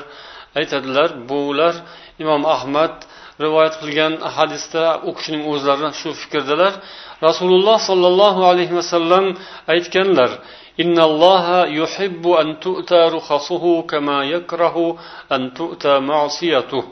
aytadilar 0.59 1.09
bular 1.31 1.75
imom 2.23 2.43
ahmad 2.57 2.95
rivoyat 3.45 3.75
qilgan 3.83 4.13
hadisda 4.37 4.85
u 5.09 5.11
kishining 5.17 5.45
o'zlari 5.53 5.89
shu 6.01 6.11
fikrdalar 6.23 6.73
rasululloh 7.29 7.79
sollallohu 7.91 8.41
alayhi 8.53 8.75
vasallam 8.81 9.25
aytganlar 9.75 10.33
إن 10.83 10.99
الله 11.11 11.47
يحب 11.81 12.25
أن 12.43 12.49
تؤتى 12.67 13.01
رخصه 13.17 13.65
كما 13.91 14.19
يكره 14.35 14.77
أن 15.33 15.43
تؤتى 15.55 15.95
معصيته 16.11 16.85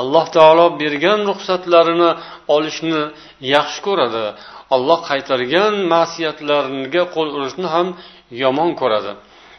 alloh 0.00 0.26
taolo 0.36 0.66
bergan 0.80 1.20
ruxsatlarini 1.30 2.10
olishni 2.54 3.02
yaxshi 3.54 3.80
ko'radi 3.86 4.24
olloh 4.74 5.00
qaytargan 5.10 5.74
ma'siyatlariga 5.92 7.02
qo'l 7.14 7.28
urishni 7.36 7.68
ham 7.74 7.88
yomon 8.42 8.70
ko'radi 8.80 9.12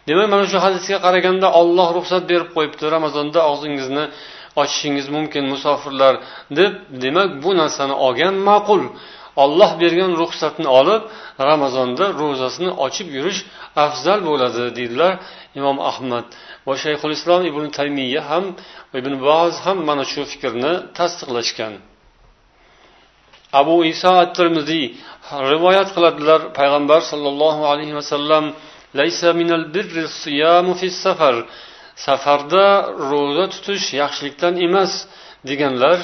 Demak 0.08 0.28
mana 0.34 0.44
shu 0.50 0.58
hadisga 0.64 0.96
qaraganda 1.06 1.48
olloh 1.60 1.88
ruxsat 1.98 2.22
berib 2.30 2.48
qo'yibdi. 2.56 2.84
Ramazonda 2.96 3.40
og'zingizni 3.50 4.04
ochishingiz 4.60 5.06
mumkin 5.16 5.44
musofirlar 5.52 6.14
deb. 6.58 6.72
Demak 7.04 7.30
bu 7.42 7.50
narsani 7.60 7.94
olgan 8.06 8.34
ma'qul. 8.48 8.82
Olloh 9.42 9.70
bergan 9.82 10.12
ruxsatni 10.22 10.68
olib 10.80 11.02
ramazonda 11.50 12.04
ro'zasini 12.20 12.70
ochib 12.84 13.08
yurish 13.16 13.40
afzal 13.84 14.20
bo'ladi 14.28 14.62
deydilar 14.78 15.12
imom 15.58 15.76
ahmad. 15.90 16.26
Va 16.66 16.74
shayxul 16.84 17.12
islom 17.18 17.42
ibn 17.50 17.64
taymiya 17.78 18.22
ham 18.30 18.44
ibn 18.98 19.12
boz 19.26 19.52
ham 19.64 19.78
mana 19.88 20.04
shu 20.12 20.22
fikrni 20.32 20.72
tasdiqlashgan. 20.98 21.74
Abu 23.60 23.76
iso 23.92 24.10
at 24.22 24.30
termiziy 24.38 24.84
rivoyat 25.52 25.88
qiladilar. 25.94 26.40
Payg'ambar 26.58 27.00
sollallohu 27.10 27.62
alayhi 27.72 27.94
vasallam 28.00 28.44
safarda 32.06 32.66
ro'za 33.10 33.44
tutish 33.52 33.86
yaxshilikdan 34.02 34.54
emas 34.66 34.92
deganlar 35.48 35.98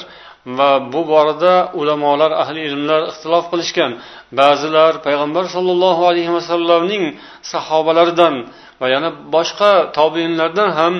va 0.57 0.71
bu 0.93 1.01
borada 1.11 1.55
ulamolar 1.79 2.31
ahli 2.43 2.61
ilmlar 2.69 3.01
ixtilof 3.11 3.45
qilishgan. 3.51 3.91
Ba'zilar 4.39 4.93
payg'ambar 5.05 5.45
sollallohu 5.55 6.03
alayhi 6.11 6.31
vasallamning 6.37 7.03
sahobalaridan 7.51 8.35
va 8.81 8.87
yana 8.93 9.09
boshqa 9.35 9.73
tobeinlardan 9.97 10.69
ham 10.79 10.93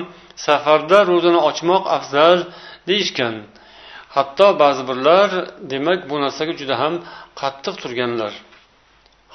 safarda 0.46 0.98
ro'zani 1.10 1.40
ochmoq 1.50 1.84
afzal 1.96 2.38
deyishgan. 2.88 3.34
Hatto 4.16 4.48
ba'zi 4.62 4.82
birlar 4.90 5.28
demak 5.72 6.00
bu 6.10 6.16
narsaga 6.24 6.52
juda 6.60 6.74
ham 6.82 6.94
qattiq 7.40 7.74
turganlar. 7.82 8.32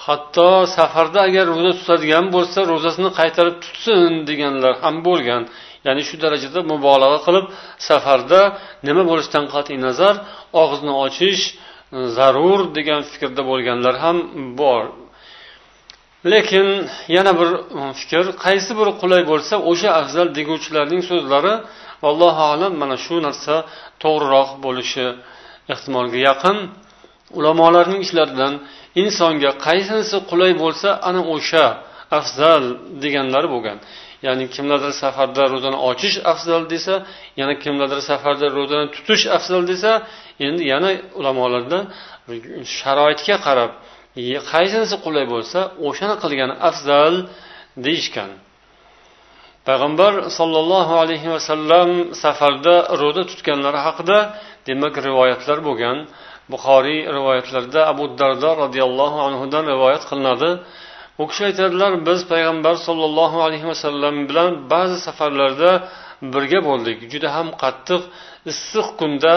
Hatto 0.05 0.49
safarda 0.77 1.19
agar 1.27 1.45
ro'za 1.53 1.71
tutadigan 1.79 2.25
bo'lsa 2.35 2.59
ro'zasini 2.71 3.09
qaytarib 3.19 3.55
tutsin 3.63 4.09
deganlar 4.29 4.73
ham 4.83 4.95
bo'lgan. 5.07 5.41
Ya'ni 5.87 6.01
shu 6.07 6.15
darajada 6.23 6.59
mubolag'a 6.71 7.19
qilib 7.25 7.45
safarda 7.87 8.41
nima 8.87 9.03
bo'lishidan 9.09 9.45
qat'iy 9.53 9.77
nazar 9.87 10.15
og'izni 10.61 10.93
ochish 11.05 11.41
e, 11.51 11.53
zarur 12.17 12.59
degan 12.77 13.01
fikrda 13.11 13.41
bo'lganlar 13.49 13.95
ham 14.03 14.17
bor. 14.61 14.83
Lekin 16.31 16.67
yana 17.15 17.31
bir 17.39 17.49
e, 17.79 17.81
fikr 17.99 18.25
qaysi 18.45 18.71
biri 18.79 18.91
qulay 19.01 19.21
bo'lsa 19.31 19.53
o'sha 19.71 19.89
afzal 20.01 20.27
deguvchilarning 20.37 21.01
so'zlari 21.09 21.53
allohu 22.09 22.43
alam 22.53 22.71
mana 22.81 22.95
shu 23.05 23.15
narsa 23.27 23.55
to'g'riroq 24.03 24.49
bo'lishi 24.65 25.05
ehtimolga 25.73 26.19
yaqin. 26.29 26.57
Ulamolarning 27.39 28.01
ishlaridan 28.05 28.53
insonga 29.01 29.51
qaysinisi 29.65 30.17
qulay 30.29 30.51
bo'lsa 30.63 30.89
ana 31.09 31.21
o'sha 31.35 31.65
afzal 32.19 32.63
deganlari 33.03 33.47
bo'lgan. 33.55 33.77
Ya'ni 34.25 34.45
kimlardir 34.55 34.93
safarda 35.03 35.43
ro'zani 35.53 35.77
ochish 35.89 36.17
afzal 36.31 36.63
desa 36.73 36.95
yana 37.39 37.53
kimlardir 37.63 38.01
safarda 38.09 38.47
ro'zani 38.57 38.87
tutish 38.95 39.23
afzal 39.37 39.61
desa 39.71 39.91
endi 40.47 40.63
yana 40.73 40.89
ulamolarda 41.19 41.79
sharoitga 42.77 43.35
qarab 43.47 43.71
e, 44.21 44.23
qaysinisi 44.51 44.95
qulay 45.05 45.25
bo'lsa 45.33 45.59
o'shani 45.87 46.15
qilgani 46.23 46.55
afzal 46.69 47.15
deyishgan. 47.85 48.31
Payg'ambar 49.67 50.13
sollallohu 50.37 50.93
alayhi 51.03 51.29
vasallam 51.35 51.89
safarda 52.23 52.75
ro'za 53.01 53.23
tutganlari 53.31 53.79
haqida 53.87 54.17
demak 54.67 54.93
rivoyatlar 55.07 55.57
bo'lgan. 55.67 55.97
Buxoriy 56.51 56.99
rivoyatlarida 57.17 57.81
abu 57.91 58.03
dardo 58.19 58.49
roziyallohu 58.63 59.17
anhudan 59.27 59.63
rivoyat 59.73 60.03
qilinadi. 60.09 60.49
U 61.21 61.23
kishi 61.29 61.43
aytadilar 61.49 61.91
biz 62.07 62.19
payg'ambar 62.31 62.75
sollallohu 62.87 63.37
alayhi 63.45 63.67
vasallam 63.71 64.15
bilan 64.29 64.51
ba'zi 64.73 64.97
safarlarda 65.07 65.71
birga 66.33 66.59
bo'ldik. 66.69 66.97
Juda 67.11 67.29
ham 67.35 67.47
qattiq 67.63 68.01
issiq 68.51 68.87
kunda 68.99 69.33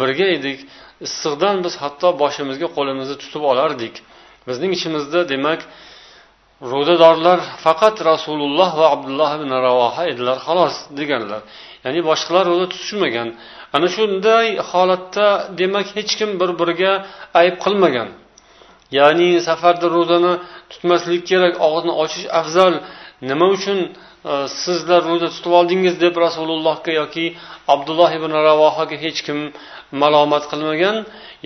birga 0.00 0.26
edik. 0.36 0.58
Issiqdan 1.06 1.56
biz 1.64 1.74
hatto 1.82 2.08
boshimizga 2.22 2.68
qo'limizni 2.76 3.16
tutib 3.22 3.42
olardik. 3.52 3.94
Bizning 4.48 4.70
ichimizda 4.76 5.20
demak 5.32 5.60
ro'zadorlar 6.72 7.38
faqat 7.64 7.96
rasululloh 8.10 8.70
va 8.80 8.86
abdulloh 8.94 9.30
ibn 9.38 9.50
ravoha 9.66 10.02
edilar 10.12 10.38
xolos 10.46 10.76
deganlar. 10.98 11.40
Ya'ni 11.84 12.00
boshqalar 12.10 12.44
ro'za 12.52 12.66
tutishmagan. 12.72 13.28
Ana 13.74 13.88
shunday 13.96 14.46
holatda 14.70 15.26
demak 15.60 15.86
hech 15.96 16.12
kim 16.18 16.30
bir 16.40 16.50
biriga 16.60 16.92
ayb 17.40 17.56
qilmagan. 17.64 18.08
Ya'ni 18.98 19.28
safarda 19.48 19.86
ro'zani 19.96 20.32
tutmaslik 20.70 21.22
kerak 21.30 21.54
og'izni 21.66 21.92
ochish 22.02 22.26
afzal. 22.40 22.74
Nima 23.30 23.46
uchun 23.56 23.78
e, 24.30 24.32
sizlar 24.62 25.00
ro'za 25.10 25.28
tutib 25.34 25.52
oldingiz 25.58 25.94
deb 26.04 26.14
rasulullohga 26.24 26.92
yoki 27.00 27.26
abdulloh 27.74 28.10
ibn 28.18 28.32
ravohaga 28.48 28.96
hech 29.04 29.20
kim 29.26 29.38
malomat 30.02 30.44
qilmagan 30.50 30.96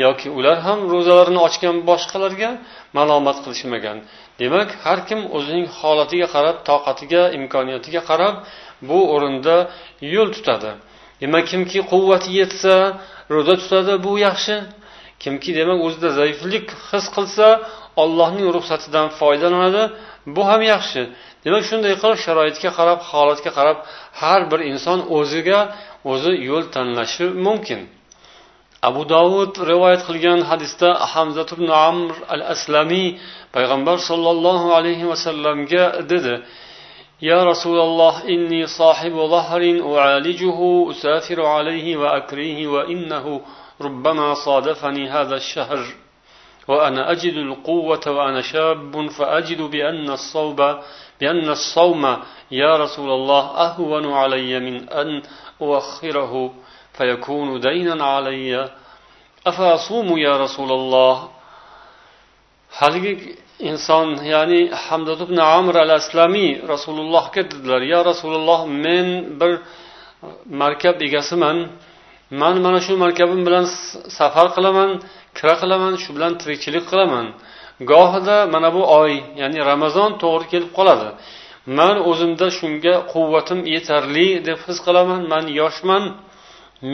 yoki 0.04 0.28
ular 0.38 0.56
ham 0.66 0.78
ro'zalarini 0.92 1.40
ochgan 1.48 1.76
boshqalarga 1.90 2.50
malomat 2.98 3.38
qilishmagan. 3.44 3.96
Demak 4.40 4.68
har 4.84 4.98
kim 5.08 5.20
o'zining 5.36 5.66
holatiga 5.78 6.26
qarab 6.34 6.56
toqatiga 6.68 7.22
imkoniyatiga 7.38 8.00
qarab 8.10 8.34
bu 8.88 8.98
o'rinda 9.14 9.56
yo'l 10.14 10.30
tutadi. 10.36 10.70
Demak 11.20 11.44
kimki 11.50 11.80
quvvati 11.92 12.30
yetsa 12.40 12.74
ro'za 13.34 13.54
tutadi 13.62 13.94
bu 14.06 14.12
yaxshi. 14.26 14.56
Kimki 15.22 15.50
demak 15.58 15.78
o'zida 15.86 16.08
zaiflik 16.20 16.66
his 16.90 17.06
qilsa 17.16 17.46
allohning 18.02 18.48
ruxsatidan 18.56 19.06
foydalanadi. 19.18 19.82
Bu 20.34 20.42
ham 20.50 20.62
yaxshi. 20.72 21.02
Demak 21.44 21.62
shunday 21.70 21.94
qilib 22.02 22.20
sharoitga 22.26 22.70
qarab 22.78 23.00
holatga 23.10 23.50
qarab 23.58 23.78
har 24.20 24.40
bir 24.50 24.60
inson 24.72 24.98
o'ziga 25.16 25.60
o'zi 26.12 26.32
yo'l 26.48 26.64
tanlashi 26.74 27.26
mumkin. 27.46 27.80
Abu 28.88 29.02
dovud 29.14 29.52
rivoyat 29.70 30.02
qilgan 30.08 30.40
hadisda 30.50 30.88
hamzat 31.12 31.48
ibn 31.56 31.68
amr 31.88 32.14
al 32.34 32.42
aslamiy 32.54 33.08
payg'ambar 33.56 33.96
sollallohu 34.08 34.68
alayhi 34.78 35.04
vasallamga 35.12 35.84
dedi 36.12 36.34
يا 37.22 37.44
رسول 37.44 37.80
الله 37.80 38.24
إني 38.28 38.66
صاحب 38.66 39.12
ظهر 39.12 39.62
أعالجه 39.98 40.90
أسافر 40.90 41.46
عليه 41.46 41.96
وأكريه 41.96 42.66
وإنه 42.66 43.40
ربما 43.80 44.34
صادفني 44.34 45.08
هذا 45.10 45.36
الشهر. 45.36 45.78
وأنا 46.68 47.10
أجد 47.10 47.34
القوة 47.34 48.00
وأنا 48.06 48.42
شاب 48.42 49.08
فأجد 49.10 49.62
بأن 49.62 50.10
الصوم 50.10 50.56
بأن 51.20 51.48
الصوم 51.50 52.16
يا 52.50 52.76
رسول 52.76 53.10
الله 53.10 53.44
أهون 53.66 54.12
علي 54.12 54.60
من 54.60 54.88
أن 54.88 55.22
أؤخره 55.62 56.50
فيكون 56.92 57.60
دينا 57.60 58.04
علي. 58.04 58.68
أفأصوم 59.46 60.18
يا 60.18 60.36
رسول 60.36 60.72
الله؟ 60.72 61.28
Haligi 62.78 63.12
inson 63.70 64.08
ya'ni 64.32 64.60
hamdod 64.84 65.20
ibn 65.26 65.38
amr 65.56 65.74
al 65.84 65.90
aslamiy 66.00 66.50
rasulullohga 66.72 67.42
dedilar 67.50 67.82
yo 67.92 68.00
rasululloh 68.10 68.60
men 68.84 69.06
bir 69.40 69.52
markab 70.62 70.96
egasiman. 71.06 71.58
Man 72.30 72.54
mana 72.64 72.80
shu 72.86 72.92
markabim 73.04 73.40
bilan 73.46 73.64
safar 74.18 74.46
qilaman 74.56 74.90
kira 75.38 75.54
qilaman 75.62 75.92
shu 76.02 76.10
bilan 76.16 76.32
tirikchilik 76.40 76.84
qilaman. 76.90 77.26
Gohida 77.90 78.36
mana 78.54 78.68
bu 78.76 78.82
oy 79.00 79.12
ya'ni 79.40 79.58
ramazon 79.70 80.10
to'g'ri 80.22 80.46
kelib 80.52 80.70
qoladi. 80.78 81.08
Man 81.78 81.96
o'zimda 82.10 82.46
shunga 82.58 82.94
quvvatim 83.12 83.60
yetarli 83.74 84.28
deb 84.48 84.58
his 84.66 84.78
qilaman. 84.86 85.20
Man 85.32 85.44
yoshman. 85.60 86.02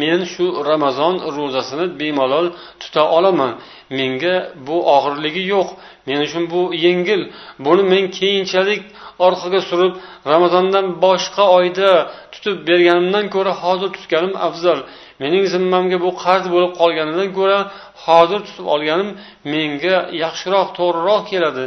Men 0.00 0.20
shu 0.32 0.46
ramazon 0.70 1.14
ro'zasini 1.36 1.86
bemalol 2.00 2.46
tuta 2.80 3.02
olaman. 3.16 3.52
Menga 3.98 4.36
bu 4.66 4.76
og'irligi 4.96 5.42
yo'q. 5.54 5.68
Men 6.06 6.18
uchun 6.26 6.44
bu 6.52 6.60
yengil. 6.86 7.22
Buni 7.64 7.82
men 7.92 8.04
keyinchalik 8.18 8.82
orqaga 9.26 9.60
surib 9.68 9.92
ramazondan 10.32 10.86
boshqa 11.04 11.44
oyda 11.58 11.90
tutib 12.32 12.56
berganimdan 12.68 13.24
ko'ra 13.34 13.52
hozir 13.62 13.88
tutganim 13.96 14.34
afzal. 14.48 14.78
Mening 15.22 15.44
zimmamga 15.54 15.98
bu 16.04 16.10
qarz 16.24 16.44
bo'lib 16.54 16.72
qolganidan 16.80 17.28
ko'ra 17.38 17.58
hozir 18.04 18.40
tutib 18.48 18.66
olganim 18.74 19.10
menga 19.52 19.96
yaxshiroq 20.22 20.68
to'g'riroq 20.78 21.22
keladi. 21.32 21.64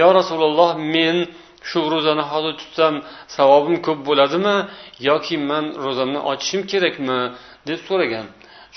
Yo 0.00 0.08
rasululloh 0.18 0.70
men 0.94 1.16
shu 1.68 1.80
ro'zani 1.92 2.24
hozir 2.30 2.54
tutsam 2.60 2.94
savobim 3.36 3.76
ko'p 3.86 4.00
bo'ladimi 4.08 4.56
yoki 5.08 5.36
man 5.50 5.64
ro'zamni 5.84 6.20
ochishim 6.32 6.62
kerakmi? 6.72 7.18
Deb 7.68 7.80
so'ragan. 7.88 8.26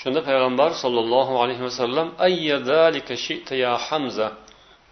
Shunda 0.00 0.20
payg'ambar 0.28 0.70
sollallohu 0.82 1.34
alayhi 1.42 1.62
vasallam 1.68 2.08
ya 3.64 3.72
hamza? 3.88 4.28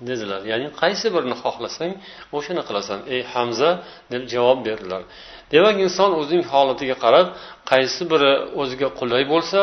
dedilar. 0.09 0.41
Ya'ni 0.53 0.69
qaysi 0.83 1.07
birini 1.15 1.37
xohlasang 1.45 1.93
o'shani 2.37 2.63
qilasan. 2.69 2.99
Ey 3.15 3.23
hamza 3.33 3.71
deb 4.13 4.23
javob 4.35 4.59
berdilar. 4.69 5.03
Demak 5.53 5.77
inson 5.87 6.11
o'zining 6.21 6.47
holatiga 6.53 6.97
qarab 7.05 7.27
qaysi 7.73 8.03
biri 8.13 8.33
o'ziga 8.61 8.89
qulay 8.99 9.23
bo'lsa 9.33 9.61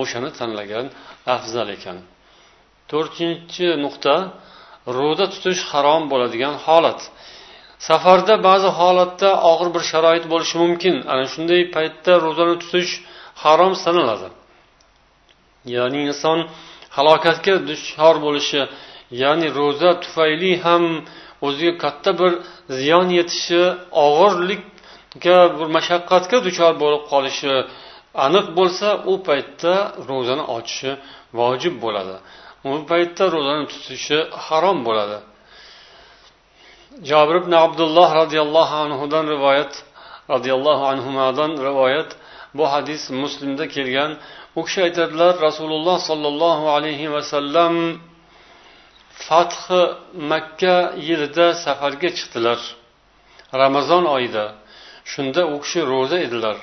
o'shani 0.00 0.30
tanlagan 0.38 0.86
afzal 1.36 1.68
ekan. 1.76 1.98
To'rtinchi 2.90 3.66
nuqta 3.84 4.14
ro'za 4.98 5.26
tutish 5.32 5.60
harom 5.70 6.02
bo'ladigan 6.12 6.54
holat. 6.66 7.00
Safarda 7.88 8.34
ba'zi 8.48 8.68
holatda 8.80 9.30
og'ir 9.50 9.68
bir 9.74 9.82
sharoit 9.90 10.24
bo'lishi 10.32 10.56
mumkin. 10.64 10.94
Ana 11.12 11.24
shunday 11.32 11.60
paytda 11.76 12.12
ro'zani 12.24 12.56
tutish 12.62 12.92
harom 13.42 13.74
sanaladi. 13.84 14.28
Ya'ni 15.74 16.00
inson 16.08 16.38
halokatga 16.96 17.54
duchor 17.68 18.14
bo'lishi 18.26 18.60
ya'ni 19.22 19.48
ro'za 19.58 19.90
tufayli 20.02 20.52
ham 20.64 20.84
o'ziga 21.46 21.74
katta 21.84 22.10
bir 22.20 22.32
ziyon 22.78 23.08
yetishi 23.18 23.62
og'irlikka 24.06 25.38
bir 25.58 25.68
mashaqqatga 25.76 26.38
duchor 26.46 26.72
bo'lib 26.82 27.02
qolishi 27.12 27.54
aniq 28.26 28.46
bo'lsa 28.58 28.88
u 29.12 29.14
paytda 29.28 29.74
ro'zani 30.10 30.44
ochishi 30.56 30.90
vojib 31.38 31.74
bo'ladi. 31.84 32.16
U 32.70 32.72
paytda 32.90 33.24
ro'zani 33.34 33.64
tutishi 33.72 34.18
harom 34.46 34.78
bo'ladi. 34.88 35.18
Jobir 37.10 37.36
ibn 37.42 37.52
abdulloh 37.64 38.08
roziyallohu 38.20 38.74
anhudan 38.84 39.24
rivoyat 39.34 39.72
roziyallohu 40.32 40.84
anhudan 40.92 41.50
rivoyat 41.68 42.10
bu 42.56 42.64
hadis 42.72 43.02
muslimda 43.22 43.64
kelgan. 43.74 44.10
U 44.58 44.60
kishi 44.66 44.80
aytadilar 44.86 45.32
rasululloh 45.48 45.98
sollallohu 46.08 46.66
alayhi 46.76 47.12
vasallam 47.14 47.74
fathi 49.26 49.82
makka 50.32 50.76
yilida 51.08 51.46
safarga 51.64 52.10
chiqdilar. 52.18 52.60
Ramazon 53.62 54.04
oyida. 54.16 54.44
Shunda 55.12 55.42
u 55.54 55.56
kishi 55.64 55.80
ro'za 55.92 56.18
edilar. 56.26 56.56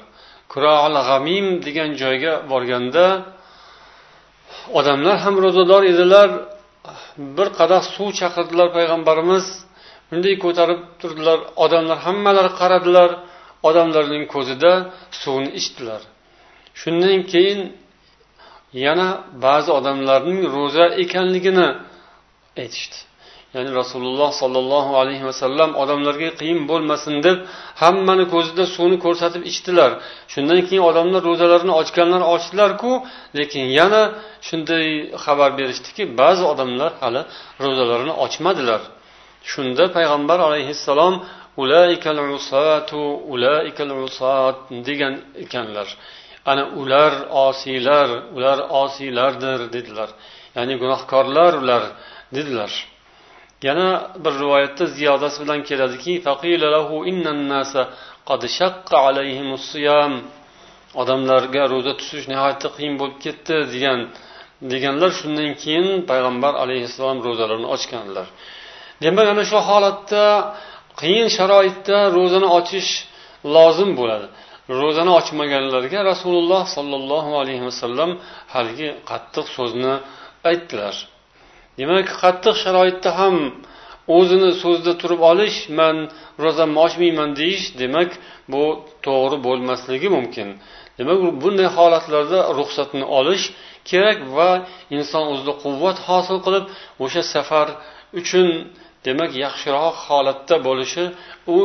Kuroal 0.52 0.95
g'amim 1.08 1.45
degan 1.65 1.89
joyga 2.02 2.34
borganda 2.52 3.06
odamlar 4.80 5.17
ham 5.23 5.36
ro'zador 5.45 5.84
edilar. 5.93 6.30
Bir 7.38 7.47
qadah 7.60 7.82
suv 7.95 8.10
chaqirdilar 8.19 8.67
payg'ambarimiz. 8.78 9.45
Bunday 10.10 10.36
ko'tarib 10.43 10.82
turdilar. 11.02 11.39
Odamlar 11.63 11.97
hammalari 12.06 12.52
qaradilar. 12.62 13.10
Odamlarning 13.67 14.24
ko'zida 14.34 14.72
suvni 15.22 15.50
ichdilar. 15.60 16.02
Shundan 16.82 17.19
keyin 17.32 17.60
yana 18.86 19.08
ba'zi 19.45 19.69
odamlarning 19.80 20.39
ro'za 20.56 20.86
ekanligini 21.04 21.67
aytishdi. 22.62 22.98
Ya'ni 23.56 23.72
rasululloh 23.82 24.32
sollallohu 24.41 24.91
alayhi 25.02 25.26
vasallam 25.30 25.69
odamlarga 25.84 26.30
qiyin 26.39 26.60
bo'lmasin 26.69 27.15
deb 27.26 27.38
hammani 27.82 28.26
ko'zida 28.34 28.63
suvni 28.76 28.98
ko'rsatib 29.06 29.43
ichdilar. 29.52 29.91
Shundan 30.34 30.60
keyin 30.67 30.84
odamlar 30.89 31.22
ro'zalarini 31.30 31.74
ochganlar 31.82 32.22
ochdilarku 32.34 32.91
lekin 33.39 33.63
yana 33.80 34.02
shunday 34.48 34.86
xabar 35.24 35.50
berishdiki 35.60 36.04
ba'zi 36.22 36.43
odamlar 36.52 36.91
hali 37.02 37.22
ro'zalarini 37.65 38.13
ochmadilar. 38.26 38.82
Shunda 39.52 39.84
payg'ambar 39.95 40.39
alayhissalom 40.48 41.15
degan 44.88 45.13
ekanlar. 45.43 45.88
Ana 46.52 46.63
ular 46.82 47.13
osiylar 47.45 48.10
ular 48.36 48.60
osiylardir 48.84 49.60
dedilar. 49.76 50.10
Ya'ni 50.56 50.74
gunohkorlar 50.82 51.54
ular 51.62 51.84
dedilar. 52.36 52.72
Yana 53.67 54.12
bir 54.24 54.34
rivoyatda 54.41 54.86
ziyodasi 54.95 55.38
bilan 55.43 55.60
keladiki 55.69 56.13
odamlarga 61.02 61.63
ro'za 61.74 61.93
tutish 62.00 62.26
nihoyatda 62.32 62.69
qiyin 62.76 62.95
bo'lib 63.02 63.17
ketdi 63.26 63.56
degan 63.74 64.00
deganlar 64.72 65.12
shundan 65.19 65.52
keyin 65.62 65.88
payg'ambar 66.10 66.54
alayhissalom 66.63 67.19
ro'zalarini 67.28 67.67
ochganlar. 67.76 68.28
Demak 69.04 69.28
ana 69.34 69.43
shu 69.50 69.58
holatda 69.69 70.24
qiyin 71.02 71.28
sharoitda 71.38 71.97
ro'zani 72.17 72.47
ochish 72.60 72.91
lozim 73.56 73.89
bo'ladi. 73.99 74.28
Ro'zani 74.82 75.12
ochmaganlarga 75.19 75.99
rasululloh 76.12 76.63
sollallohu 76.75 77.32
alayhi 77.41 77.63
vasallam 77.69 78.12
haligi 78.54 78.89
qattiq 79.10 79.45
so'zni 79.58 79.93
aytdilar. 80.49 80.95
Demak 81.80 82.08
qattiq 82.21 82.56
sharoitda 82.63 83.10
ham 83.19 83.36
o'zini 84.17 84.49
so'zida 84.63 84.93
turib 85.02 85.21
olish 85.32 85.58
man 85.80 85.95
ro'zamni 86.43 86.80
ochmayman 86.86 87.30
deyish 87.39 87.65
demak 87.82 88.10
bu 88.52 88.63
to'g'ri 89.06 89.38
bo'lmasligi 89.47 90.10
mumkin. 90.17 90.47
Demak 90.99 91.19
bunday 91.43 91.69
holatlarda 91.78 92.39
ruxsatni 92.58 93.06
olish 93.19 93.43
kerak 93.89 94.17
va 94.38 94.49
inson 94.97 95.23
o'zida 95.32 95.54
quvvat 95.63 95.97
hosil 96.08 96.38
qilib 96.45 96.65
o'sha 97.04 97.21
safar 97.34 97.67
uchun 98.21 98.47
demak 99.06 99.32
yaxshiroq 99.46 99.96
holatda 100.08 100.56
bo'lishi 100.68 101.04
u 101.56 101.58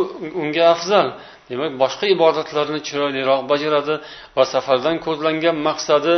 unga 0.42 0.64
afzal. 0.74 1.08
Demak 1.50 1.72
boshqa 1.82 2.06
ibodatlarni 2.16 2.80
chiroyliroq 2.88 3.40
bajaradi 3.52 3.94
va 4.36 4.44
safardan 4.54 4.96
ko'zlangan 5.06 5.56
maqsadi 5.68 6.14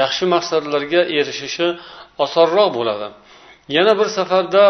yaxshi 0.00 0.24
maqsadlarga 0.34 1.00
erishishi 1.18 1.66
osonroq 2.24 2.68
bo'ladi. 2.78 3.08
Yana 3.76 3.92
bir 4.00 4.08
safarda 4.18 4.64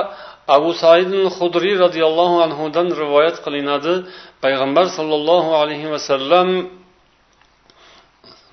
abu 0.57 0.71
said 0.83 1.13
hudriy 1.37 1.75
roziyallohu 1.85 2.37
anhudan 2.47 2.87
rivoyat 3.03 3.37
qilinadi. 3.45 3.95
Payg'ambar 4.45 4.87
sollallohu 4.97 5.51
alayhi 5.63 5.89
vasallam 5.95 6.49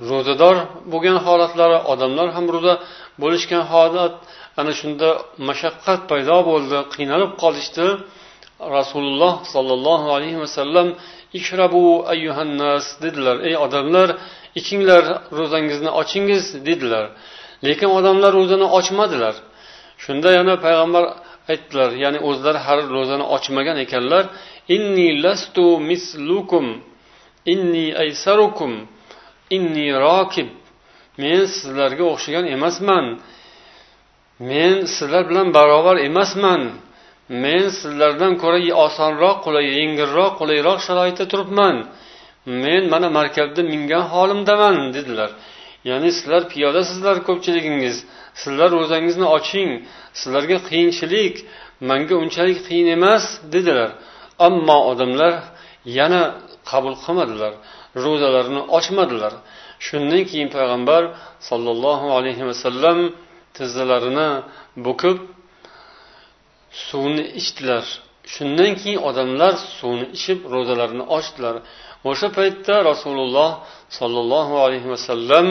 ro'zador 0.10 0.56
bo'lgan 0.92 1.18
holatlari 1.26 1.78
odamlar 1.92 2.28
ham 2.36 2.46
ro'za 2.56 2.74
bo'lishgan 3.22 3.64
holat 3.72 4.14
ana 4.60 4.72
shunda 4.80 5.10
mashaqqat 5.50 6.02
paydo 6.12 6.38
bo'ldi 6.50 6.78
qiynalib 6.96 7.32
qolishdi. 7.44 7.88
Rasululloh 8.78 9.34
sollallohu 9.54 10.08
alayhi 10.16 10.40
vasallam 10.44 10.88
ishrabu 11.40 11.86
ayyuhannas 12.14 12.86
dedilar. 13.04 13.36
Ey 13.50 13.56
odamlar 13.66 14.10
ichinglar 14.60 15.04
ro'zangizni 15.40 15.92
ochingiz 16.02 16.44
dedilar. 16.68 17.06
Lekin 17.68 17.90
odamlar 17.98 18.32
ro'zani 18.40 18.68
ochmadilar. 18.78 19.36
Shunda 20.04 20.30
yana 20.38 20.54
payg'ambar 20.66 21.04
aytdilar 21.52 21.90
ya'ni 22.04 22.20
o'zlari 22.30 22.60
hali 22.66 22.84
ro'zani 22.98 23.26
ochmagan 23.36 23.78
ekanlar. 23.86 24.24
Inni 24.76 25.10
lastu 25.24 25.66
mislukum 25.90 26.66
inni 27.54 27.88
aysarukum 28.04 28.72
inni 29.56 29.88
rokib 30.06 30.50
men 31.22 31.40
sizlarga 31.56 32.04
o'xshagan 32.14 32.46
emasman. 32.56 33.06
Men 34.40 34.86
sizlar 34.86 35.30
bilan 35.30 35.54
barobar 35.54 35.98
emasman. 35.98 36.62
Men 37.30 37.70
sizlardan 37.80 38.34
ko'ra 38.42 38.60
osonroq 38.86 39.38
qulay 39.46 39.66
yengilroq 39.80 40.32
qulayroq 40.40 40.80
sharoitda 40.88 41.26
turibman. 41.32 41.76
Men 42.64 42.84
mana 42.94 43.10
markabda 43.18 43.62
mingan 43.72 44.04
holimdaman 44.14 44.76
dedilar. 44.96 45.30
Ya'ni 45.90 46.10
sizlar 46.18 46.42
piyodasizlar 46.52 47.16
ko'pchiligingiz. 47.28 47.98
Sizlar 48.42 48.70
ro'zangizni 48.78 49.28
oching. 49.38 49.70
Sizlarga 50.20 50.58
qiyinchilik 50.70 51.36
manga 51.90 52.16
unchalik 52.24 52.60
qiyin 52.68 52.88
emas 52.98 53.26
dedilar. 53.54 53.90
Ammo 54.48 54.78
odamlar 54.92 55.34
yana 56.00 56.22
qabul 56.72 56.96
qilmadilar. 57.04 57.54
Ro'zalarini 58.04 58.62
ochmadilar. 58.78 59.34
Shundan 59.86 60.24
keyin 60.30 60.50
payg'ambar 60.56 61.02
sollallohu 61.50 62.08
alayhi 62.18 62.44
vasallam 62.50 62.98
tizzalarini 63.58 64.30
bo'kib 64.86 65.18
suvni 66.88 67.24
ichdilar. 67.40 67.86
Shundan 68.34 68.72
keyin 68.82 69.00
odamlar 69.10 69.54
suvni 69.80 70.06
ichib 70.18 70.40
ro'zalarini 70.54 71.06
ochdilar. 71.18 71.56
O'sha 72.10 72.28
paytda 72.38 72.76
rasululloh 72.90 73.52
sollallohu 74.00 74.56
alayhi 74.66 74.88
vasallam 74.94 75.48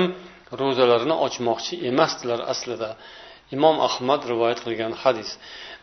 ro'zalarini 0.63 1.17
ochmoqchi 1.27 1.75
emasdilar 1.91 2.41
aslida. 2.53 2.91
Imom 3.57 3.77
ahmad 3.89 4.21
rivoyat 4.31 4.59
qilgan 4.65 4.93
hadis. 5.03 5.29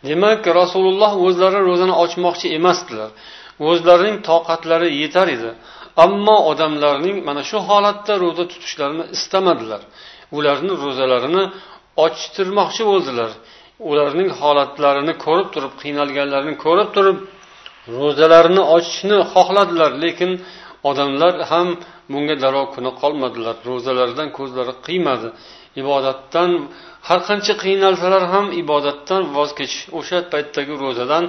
Demak 0.10 0.42
rasululloh 0.62 1.14
o'zlari 1.28 1.60
ro'zani 1.70 1.96
ochmoqchi 2.04 2.48
emasdilar. 2.58 3.10
O'zlarining 3.70 4.18
toqatlari 4.30 4.90
yetar 5.02 5.28
edi. 5.36 5.52
Ammo 6.06 6.38
odamlarning 6.52 7.18
mana 7.28 7.42
shu 7.50 7.58
holatda 7.70 8.14
ro'za 8.24 8.44
tutishlarini 8.52 9.06
istamadilar. 9.18 9.82
Ularni 10.38 10.74
ro'zalarini 10.84 11.44
ochtirmoqchi 12.04 12.84
bo'ldilar. 12.92 13.32
Ularning 13.90 14.30
holatlarini 14.42 15.14
ko'rib 15.26 15.48
turib 15.54 15.74
qiynalganlarini 15.82 16.56
ko'rib 16.66 16.90
turib 16.96 17.18
ro'zalarini 18.00 18.64
ochishni 18.76 19.18
xohladilar. 19.34 19.92
Lekin 20.04 20.32
odamlar 20.90 21.34
ham 21.52 21.68
bunga 22.12 22.36
darrov 22.44 22.66
kuni 22.76 22.92
qolmadilar. 23.02 23.56
Ro'zalaridan 23.70 24.30
ko'zlari 24.38 24.74
qiymadi. 24.88 25.28
Ibodatdan 25.82 26.50
har 27.08 27.20
qancha 27.30 27.54
qiynalsalar 27.64 28.24
ham 28.34 28.46
ibodatdan 28.62 29.22
voz 29.36 29.50
kechish 29.60 29.84
o'sha 30.00 30.18
paytdagi 30.34 30.74
ro'zadan 30.84 31.24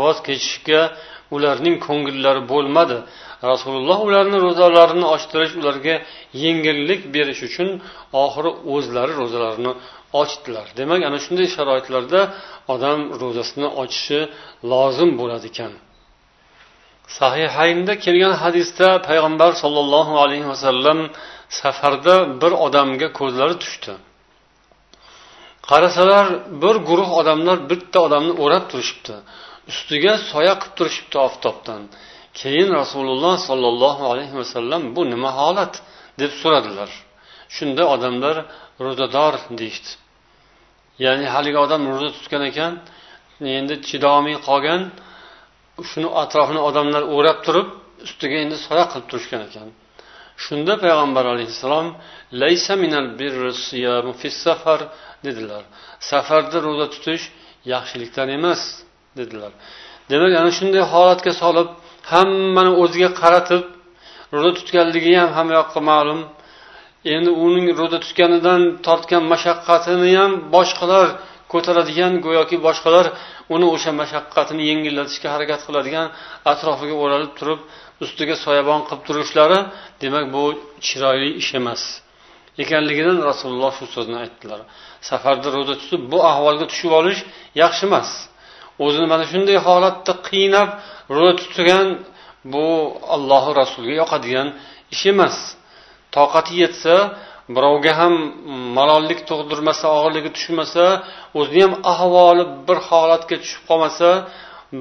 voz 0.00 0.16
kechishga 0.26 0.80
ularning 1.36 1.76
ko'ngillari 1.86 2.42
bo'lmadi. 2.52 2.98
Rasululloh 3.50 3.98
ularni 4.08 4.38
ro'zalarini 4.46 5.06
ochtirish 5.14 5.54
ularga 5.60 5.94
yengillik 6.44 7.00
berish 7.14 7.40
uchun 7.48 7.68
oxiri 8.24 8.50
o'zlari 8.74 9.12
ro'zalarini 9.20 9.72
ochdilar. 10.20 10.66
Demak 10.78 11.00
ana 11.08 11.18
shunday 11.24 11.48
sharoitlarda 11.56 12.20
odam 12.74 13.00
ro'zasini 13.22 13.68
ochishi 13.82 14.18
lozim 14.70 15.10
bo'ladi 15.20 15.46
ekan. 15.52 15.72
Sahihaynda 17.18 17.92
kelgan 18.04 18.34
hadisda 18.42 18.88
payg'ambar 19.08 19.50
sollallohu 19.62 20.14
alayhi 20.24 20.46
vasallam 20.52 20.98
safarda 21.60 22.14
bir 22.40 22.52
odamga 22.66 23.08
ko'zlari 23.18 23.56
tushdi. 23.62 23.92
Qarasalar 25.70 26.26
bir 26.62 26.76
guruh 26.88 27.10
odamlar 27.20 27.56
bitta 27.70 27.98
odamni 28.06 28.32
o'rab 28.44 28.64
turishibdi. 28.70 29.14
Ustiga 29.70 30.12
soya 30.30 30.54
qilib 30.60 30.74
turishibdi 30.78 31.16
oftobdan. 31.26 31.82
Keyin 32.40 32.68
rasululloh 32.80 33.34
sollallohu 33.48 34.02
alayhi 34.12 34.34
vasallam 34.40 34.82
bu 34.96 35.02
nima 35.12 35.30
holat? 35.40 35.74
deb 36.20 36.32
so'radilar. 36.42 36.90
Shunda 37.56 37.82
odamlar 37.94 38.36
ro'zador 38.84 39.34
deyishdi 39.60 39.90
ya'ni 41.04 41.26
haligi 41.34 41.58
odam 41.66 41.82
ro'za 41.92 42.08
tutgan 42.16 42.42
ekan 42.50 42.72
endi 43.58 43.74
chidomiy 43.88 44.36
qolgan 44.48 44.82
shuni 45.90 46.08
atrofini 46.22 46.60
odamlar 46.68 47.02
o'rab 47.16 47.38
turib 47.46 47.68
ustiga 48.06 48.36
endi 48.44 48.56
soya 48.66 48.84
qilib 48.90 49.06
turishgan 49.10 49.42
ekan. 49.48 49.68
Shunda 50.44 50.74
payg'ambar 50.84 51.24
alayhissalom 51.34 51.86
laysa 52.42 52.74
minal 52.82 53.06
safar 54.44 54.80
dedilar. 55.26 55.62
Safarda 56.10 56.58
ro'za 56.66 56.86
tutish 56.94 57.24
yaxshilikdan 57.72 58.28
emas 58.38 58.60
dedilar. 59.18 59.52
Demak 60.10 60.32
ana 60.40 60.50
shunday 60.58 60.82
holatga 60.92 61.32
solib 61.42 61.68
hammani 62.12 62.72
o'ziga 62.82 63.10
qaratib 63.20 63.62
ro'za 64.34 64.50
tutganligi 64.58 65.12
ham 65.20 65.30
hamma 65.36 65.52
yoqqa 65.60 65.80
ma'lum. 65.90 66.20
Endi 67.14 67.30
uning 67.46 67.66
ro'za 67.80 67.98
tutganidan 68.04 68.62
tortgan 68.86 69.22
mashaqqatini 69.32 70.10
ham 70.20 70.32
boshqalar 70.54 71.06
ko'taradigan 71.52 72.12
go'yoki 72.26 72.56
boshqalar 72.66 73.06
uni 73.54 73.66
o'sha 73.74 73.90
mashaqqatini 74.00 74.62
yengillatishga 74.70 75.28
harakat 75.34 75.60
qiladigan 75.66 76.06
atrofiga 76.52 76.96
o'ralib 77.04 77.32
turib 77.38 77.60
ustiga 78.04 78.34
soyabon 78.44 78.80
qilib 78.88 79.02
turishlari 79.08 79.58
demak 80.02 80.24
bu 80.34 80.42
chiroyli 80.86 81.28
ish 81.42 81.52
emas. 81.60 81.82
Ekanligidan 82.62 83.18
rasululloh 83.30 83.72
shu 83.78 83.86
so'zni 83.94 84.16
aytdilar. 84.24 84.60
Safarda 85.08 85.48
ro'za 85.56 85.74
tutib 85.82 86.02
bu 86.12 86.18
ahvolga 86.32 86.66
tushib 86.72 86.92
olish 87.00 87.20
yaxshi 87.62 87.84
emas. 87.88 88.08
O'zini 88.84 89.06
mana 89.12 89.24
shunday 89.32 89.58
holatda 89.66 90.12
qiynab 90.28 90.68
ro'za 91.16 91.34
tutgan 91.40 91.86
bu 92.52 92.66
allohi 93.14 93.50
rasuliga 93.60 93.94
yoqadigan 94.02 94.48
ish 94.94 95.04
emas. 95.12 95.36
Toqati 96.16 96.52
yetsa 96.62 96.94
birovga 97.54 97.92
ham 98.00 98.14
malollik 98.78 99.20
tug'dirmasa 99.30 99.84
og'irligi 99.96 100.30
tushmasa 100.36 100.84
o'zini 101.38 101.62
ham 101.66 101.74
ahvoli 101.92 102.44
bir 102.68 102.78
holatga 102.88 103.36
tushib 103.42 103.62
qolmasa 103.70 104.08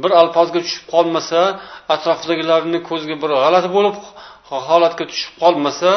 bir 0.04 0.12
alpozga 0.22 0.60
tushib 0.66 0.86
qolmasa 0.94 1.40
atrofidagilarni 1.96 2.80
ko'ziga 2.90 3.16
bir 3.24 3.32
g'alati 3.42 3.70
bo'lib 3.76 3.96
holatga 4.68 5.04
tushib 5.12 5.34
qolmasa 5.44 5.92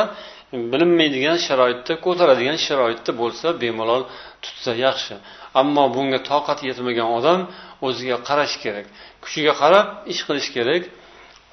bilinmaydigan 0.73 1.39
sharoitda 1.47 1.95
ko'taradigan 2.07 2.59
sharoitda 2.67 3.13
bo'lsa 3.21 3.47
bemalol 3.63 4.03
tutsa 4.45 4.73
yaxshi. 4.87 5.15
Ammo 5.61 5.85
bunga 5.97 6.21
toqati 6.31 6.63
yetmagan 6.71 7.09
odam 7.19 7.41
o'ziga 7.87 8.17
qarash 8.29 8.55
kerak. 8.65 8.87
Kuchiga 9.25 9.53
qarab 9.63 9.87
ish 10.13 10.23
qilish 10.27 10.51
kerak 10.57 10.83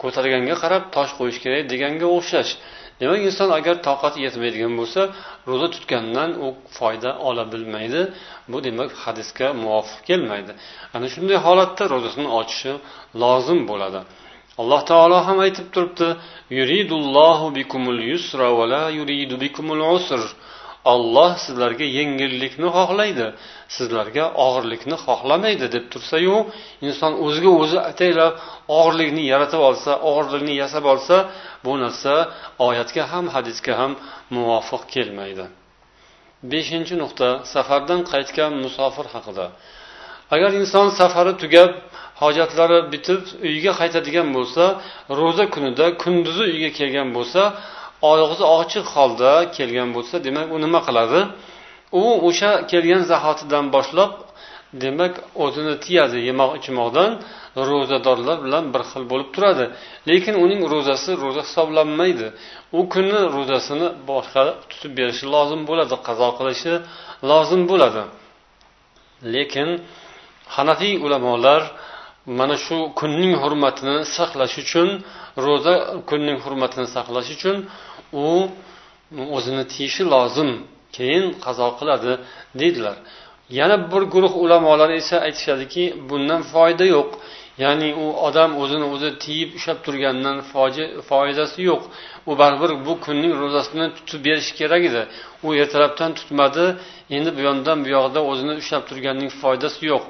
ko'targanga 0.02 0.56
qarab 0.64 0.84
tosh 0.96 1.12
qo'yish 1.20 1.40
kerak 1.44 1.64
deganga 1.72 2.08
o'xshash. 2.18 2.52
Demak 3.00 3.22
inson 3.30 3.50
agar 3.60 3.76
toqati 3.88 4.18
yetmaydigan 4.26 4.74
bo'lsa 4.80 5.02
ro'za 5.50 5.68
tutgandan 5.76 6.32
u 6.46 6.48
foyda 6.78 7.12
ola 7.28 7.44
bilmaydi. 7.54 8.02
Bu 8.52 8.58
demak 8.68 8.92
hadisga 9.04 9.48
muvofiq 9.64 10.00
kelmaydi. 10.10 10.52
Ana 10.96 11.08
shunday 11.14 11.38
holatda 11.46 11.84
ro'zasini 11.94 12.30
ochishi 12.40 12.72
lozim 13.22 13.60
bo'ladi. 13.72 14.00
Alloh 14.62 14.82
taolo 14.92 15.18
ham 15.28 15.38
aytib 15.46 15.68
turibdi 15.74 16.08
yuridullohu 16.58 17.48
bikumul 17.58 18.00
yusra 18.12 18.48
va 18.58 18.66
la 18.74 18.84
yuridu 18.98 19.36
bikumul 19.44 19.82
usr. 19.96 20.22
Olloh 20.94 21.32
sizlarga 21.46 21.86
yengillikni 21.98 22.68
xohlaydi 22.78 23.28
sizlarga 23.78 24.26
og'irlikni 24.46 24.98
xohlamaydi 25.06 25.66
deb 25.76 25.86
tursayu 25.94 26.38
inson 26.88 27.14
o'ziga 27.26 27.52
o'zi 27.62 27.78
ataylab 27.92 28.34
og'irlikni 28.80 29.24
yaratib 29.34 29.62
olsa 29.70 29.92
og'irlikni 30.10 30.54
yasab 30.64 30.86
olsa 30.94 31.16
bu 31.66 31.74
narsa 31.84 32.14
oyatga 32.68 33.04
ham 33.12 33.26
hadisga 33.36 33.74
ham 33.82 33.92
muvofiq 34.36 34.84
kelmaydi. 34.94 35.46
Beshinchi 36.52 36.96
nuqta 37.02 37.30
safardan 37.54 38.02
qaytgan 38.12 38.52
musofir 38.64 39.08
haqida. 39.16 39.46
Agar 40.36 40.52
inson 40.62 40.88
safari 41.00 41.34
tugab 41.44 41.72
hojatlari 42.22 42.80
bitib 42.94 43.22
uyiga 43.48 43.74
qaytadigan 43.80 44.28
bo'lsa 44.38 44.64
ro'za 45.20 45.46
kunida 45.54 45.86
kunduzi 46.04 46.44
uyga 46.54 46.70
kelgan 46.80 47.10
bo'lsa 47.18 47.42
og'zi 48.12 48.46
ochiq 48.60 48.86
holda 48.96 49.32
kelgan 49.56 49.90
bo'lsa 49.96 50.16
demak 50.28 50.48
u 50.56 50.58
nima 50.64 50.80
qiladi? 50.88 51.20
U 52.02 52.04
o'sha 52.28 52.52
kelgan 52.72 53.02
zahotidan 53.12 53.66
boshlab 53.76 54.12
demak 54.84 55.14
o'zini 55.44 55.74
tiyadi 55.86 56.18
yemoq 56.30 56.52
ichmoqdan 56.60 57.12
ro'zadorlar 57.70 58.38
bilan 58.46 58.64
bir 58.74 58.82
xil 58.92 59.04
bo'lib 59.12 59.30
turadi. 59.36 59.66
Lekin 60.10 60.36
uning 60.44 60.62
ro'zasi 60.74 61.12
ro'za 61.24 61.42
hisoblanmaydi. 61.48 62.28
U 62.78 62.80
kunni 62.94 63.22
ro'zasini 63.36 63.88
boshqa 64.10 64.44
tutib 64.70 64.92
berishi 65.00 65.26
lozim 65.36 65.62
bo'ladi 65.70 65.96
qazo 66.08 66.30
qilishi 66.38 66.74
lozim 67.30 67.62
bo'ladi. 67.72 68.04
Lekin 69.36 69.70
hanafiy 70.56 70.94
ulamolar 71.06 71.62
mana 72.40 72.56
shu 72.66 72.78
kunning 73.00 73.34
hurmatini 73.42 73.98
saqlash 74.18 74.56
uchun 74.64 74.90
ro'za 75.46 75.76
kunning 76.10 76.38
hurmatini 76.44 76.88
saqlash 76.96 77.30
uchun 77.36 77.56
u 78.14 78.26
o'zini 79.38 79.64
tiyishi 79.74 80.04
lozim 80.14 80.52
keyin 80.96 81.26
qazo 81.46 81.68
qiladi 81.80 82.12
deydilar. 82.60 82.98
Yana 83.60 83.78
bir 83.92 84.02
guruh 84.14 84.34
ulamolar 84.44 84.90
esa 85.00 85.18
aytishadiki 85.28 85.84
bundan 86.10 86.42
foyda 86.54 86.86
yo'q. 86.96 87.10
Ya'ni 87.64 87.90
u 88.04 88.06
odam 88.28 88.52
o'zini 88.62 88.86
o'zi 88.94 89.10
tiyib 89.24 89.50
ushlab 89.58 89.80
turgandan 89.86 90.38
foydasi 91.10 91.60
yo'q. 91.70 91.84
U 92.30 92.32
baribir 92.42 92.72
bu 92.86 92.94
kunning 93.06 93.34
ro'zasini 93.42 93.86
tutib 93.98 94.20
berishi 94.28 94.54
kerak 94.60 94.84
edi. 94.90 95.02
U 95.46 95.48
ertalabdan 95.62 96.12
tutmadi 96.20 96.66
endi 97.16 97.30
bu 97.38 97.42
yondan 97.48 97.78
bu 97.86 97.90
yog'ida 97.96 98.22
o'zini 98.32 98.54
ushlab 98.62 98.84
turganning 98.90 99.30
foydasi 99.42 99.82
yo'q 99.92 100.04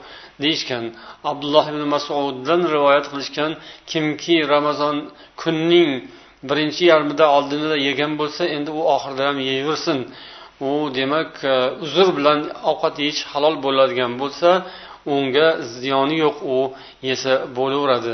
deyishgan. 0.43 0.85
Abdulloh 1.31 1.65
ibn 1.71 1.83
masuddan 1.95 2.61
rivoyat 2.73 3.05
qilishgan 3.11 3.51
kimki 3.91 4.35
ramazon 4.53 4.95
kunning 5.41 5.91
birinchi 6.49 6.83
yarmida 6.91 7.25
oldinida 7.37 7.77
yegan 7.87 8.13
bo'lsa 8.21 8.43
endi 8.55 8.71
u 8.79 8.81
oxirida 8.95 9.23
ham 9.29 9.37
yeyversin. 9.49 9.99
U 10.67 10.69
demak 10.97 11.31
e, 11.43 11.55
uzr 11.85 12.07
bilan 12.17 12.39
ovqat 12.71 12.95
yeyish 13.03 13.21
halol 13.31 13.55
bo'ladigan 13.65 14.11
bo'lsa 14.21 14.49
unga 15.13 15.47
ziyoni 15.81 16.17
yo'q 16.25 16.37
u 16.55 16.57
yesa 17.09 17.33
bo'laveradi. 17.57 18.13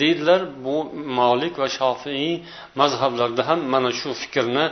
Deydilar 0.00 0.40
bu 0.64 0.76
molik 1.18 1.54
va 1.62 1.68
shofiiy 1.78 2.34
mazhablarda 2.80 3.42
ham 3.48 3.60
mana 3.72 3.90
shu 4.00 4.10
fikrni 4.22 4.64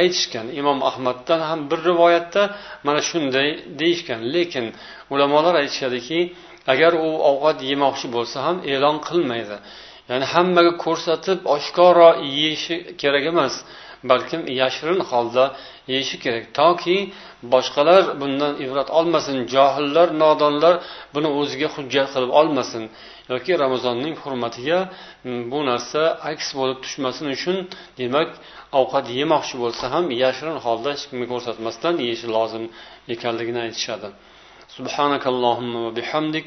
aytishgan. 0.00 0.46
Imom 0.60 0.78
ahmaddan 0.90 1.40
ham 1.48 1.60
bir 1.70 1.78
rivoyatda 1.88 2.42
mana 2.86 3.00
shunday 3.10 3.48
deyishgan. 3.80 4.20
Lekin 4.34 4.66
ulamolar 5.12 5.54
aytishadiki 5.62 6.20
agar 6.72 6.92
u 7.06 7.08
ovqat 7.30 7.58
yemoqchi 7.70 8.06
bo'lsa 8.16 8.38
ham 8.46 8.56
e'lon 8.72 8.96
qilmaydi. 9.08 9.56
ya'ni 10.10 10.26
hammaga 10.34 10.72
ko'rsatib 10.84 11.38
oshkoro 11.56 12.10
yeyishi 12.38 12.76
kerak 13.00 13.24
emas 13.32 13.54
balkim 14.10 14.40
yashirin 14.60 15.00
holda 15.10 15.44
yeyishi 15.92 16.16
kerak. 16.24 16.44
Toki 16.58 16.96
boshqalar 17.52 18.02
bundan 18.20 18.52
ibrat 18.64 18.88
olmasin 18.98 19.36
johillar 19.54 20.08
nodonlar 20.22 20.74
buni 21.14 21.28
o'ziga 21.38 21.68
hujjat 21.74 22.08
qilib 22.14 22.32
olmasin 22.40 22.84
yoki 23.32 23.52
ramazonning 23.64 24.14
hurmatiga 24.22 24.78
bu 25.52 25.60
narsa 25.70 26.00
aks 26.30 26.48
bo'lib 26.58 26.78
tushmasin 26.84 27.26
uchun 27.36 27.56
demak 28.00 28.30
ovqat 28.80 29.06
yemoqchi 29.18 29.56
bo'lsa 29.62 29.84
ham 29.94 30.04
yashirin 30.22 30.58
holda 30.64 30.88
hech 30.94 31.04
kimga 31.08 31.26
ko'rsatmasdan 31.32 31.94
yeyishi 32.04 32.26
lozim 32.36 32.64
ekanligini 33.14 33.60
aytishadi. 33.66 34.08
Subhanakallohumma 34.76 35.78
va 35.86 35.90
bihamdik 35.98 36.46